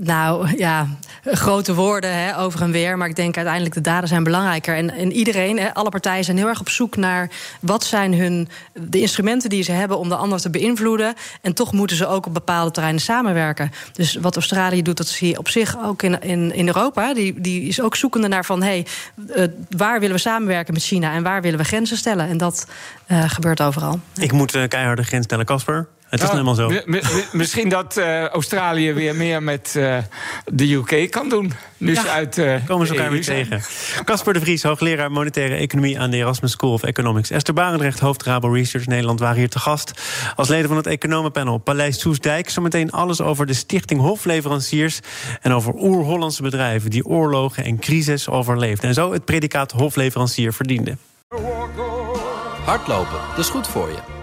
Nou 0.04 0.58
ja, 0.58 0.88
grote 1.24 1.74
woorden 1.74 2.14
hè, 2.14 2.38
over 2.38 2.62
en 2.62 2.72
weer. 2.72 2.98
Maar 2.98 3.08
ik 3.08 3.16
denk 3.16 3.36
uiteindelijk 3.36 3.76
de 3.76 3.82
daden 3.82 4.10
zijn 4.10 4.24
belangrijker. 4.24 4.76
En, 4.76 4.90
en 4.90 5.12
iedereen, 5.12 5.60
hè, 5.60 5.74
alle 5.74 5.90
partijen 5.90 6.24
zijn 6.24 6.38
heel 6.38 6.48
erg 6.48 6.60
op 6.60 6.70
zoek 6.70 6.96
naar 6.96 7.30
wat 7.60 7.84
zijn 7.84 8.14
hun, 8.14 8.50
de 8.74 9.00
instrumenten 9.00 9.50
die 9.50 9.64
ze 9.64 9.72
hebben 9.72 10.00
om 10.00 10.10
de 10.10 10.16
ander 10.16 10.42
te 10.42 10.50
beïnvloeden. 10.50 11.14
En 11.42 11.54
toch 11.54 11.74
moeten 11.74 11.98
ze 11.98 12.08
ook 12.08 12.26
op 12.26 12.34
bepaalde 12.34 12.72
terreinen 12.72 13.02
samenwerken. 13.02 13.72
Dus 13.94 14.16
wat 14.16 14.36
Australië 14.36 14.82
doet, 14.82 14.98
dat 14.98 15.08
zie 15.08 15.28
je 15.28 15.38
op 15.38 15.50
zich 15.50 15.78
ook 15.84 16.04
in, 16.04 16.22
in, 16.22 16.54
in 16.54 16.68
Europa. 16.68 17.14
Die, 17.14 17.42
die 17.42 17.68
is 17.68 17.82
ook 17.82 17.96
zoekende 17.96 18.28
naar 18.28 18.46
van 18.46 18.64
hé, 18.64 18.68
hey, 18.68 18.86
uh, 19.38 19.54
waar 19.70 20.00
willen 20.00 20.16
we 20.16 20.22
samenwerken 20.22 20.74
met 20.74 20.84
China 20.84 21.14
en 21.14 21.24
waar 21.24 21.42
willen 21.42 21.60
we 21.60 21.66
grenzen 21.66 21.98
stellen. 21.98 22.30
En 22.30 22.38
dat 22.38 22.68
uh, 23.08 23.30
gebeurt 23.30 23.62
overal. 23.62 24.00
Ik 24.16 24.32
moet 24.32 24.56
uh, 24.56 24.68
keiharde 24.68 25.04
grens 25.04 25.26
stellen, 25.26 25.46
Casper. 25.46 25.88
Het 26.14 26.22
is 26.22 26.32
nou 26.32 26.56
helemaal 26.56 26.84
zo. 26.86 27.38
Misschien 27.38 27.70
dat 27.70 27.98
uh, 27.98 28.28
Australië 28.28 28.94
weer 28.94 29.16
meer 29.16 29.44
met 29.44 29.74
uh, 29.78 29.98
de 30.46 30.74
UK 30.74 31.12
kan 31.12 31.30
doen. 31.30 31.54
Nu 31.78 31.96
ze 31.96 32.10
uit. 32.10 32.38
Uh, 32.38 32.56
komen 32.66 32.88
ze 32.88 32.94
elkaar 32.94 33.12
weer 33.12 33.24
tegen. 33.24 33.62
Casper 34.04 34.34
de 34.34 34.40
Vries, 34.40 34.64
hoogleraar 34.64 35.12
monetaire 35.12 35.56
economie 35.56 36.00
aan 36.00 36.10
de 36.10 36.18
Erasmus 36.18 36.52
School 36.52 36.74
of 36.74 36.84
Economics. 36.84 37.30
Esther 37.30 37.54
Barendrecht, 37.54 38.00
hoofd 38.00 38.24
Rabo 38.24 38.48
Research 38.48 38.86
Nederland, 38.86 39.20
waren 39.20 39.38
hier 39.38 39.50
te 39.50 39.60
gast. 39.60 39.92
Als 40.36 40.48
leden 40.48 40.68
van 40.68 40.78
het 40.78 40.88
economenpanel 40.88 41.58
Paleis 41.58 42.00
Soesdijk. 42.00 42.50
Zometeen 42.50 42.92
alles 42.92 43.22
over 43.22 43.46
de 43.46 43.54
Stichting 43.54 44.02
Hofleveranciers. 44.02 45.00
En 45.42 45.54
over 45.54 45.74
oer-Hollandse 45.74 46.42
bedrijven 46.42 46.90
die 46.90 47.06
oorlogen 47.06 47.64
en 47.64 47.80
crisis 47.80 48.30
overleefden. 48.30 48.88
En 48.88 48.94
zo 48.94 49.12
het 49.12 49.26
predicaat 49.26 49.72
hofleverancier 49.72 50.54
verdienden. 50.54 51.00
Hardlopen, 52.66 53.20
dat 53.30 53.40
is 53.40 53.50
goed 53.50 53.68
voor 53.68 53.90
je. 53.90 54.23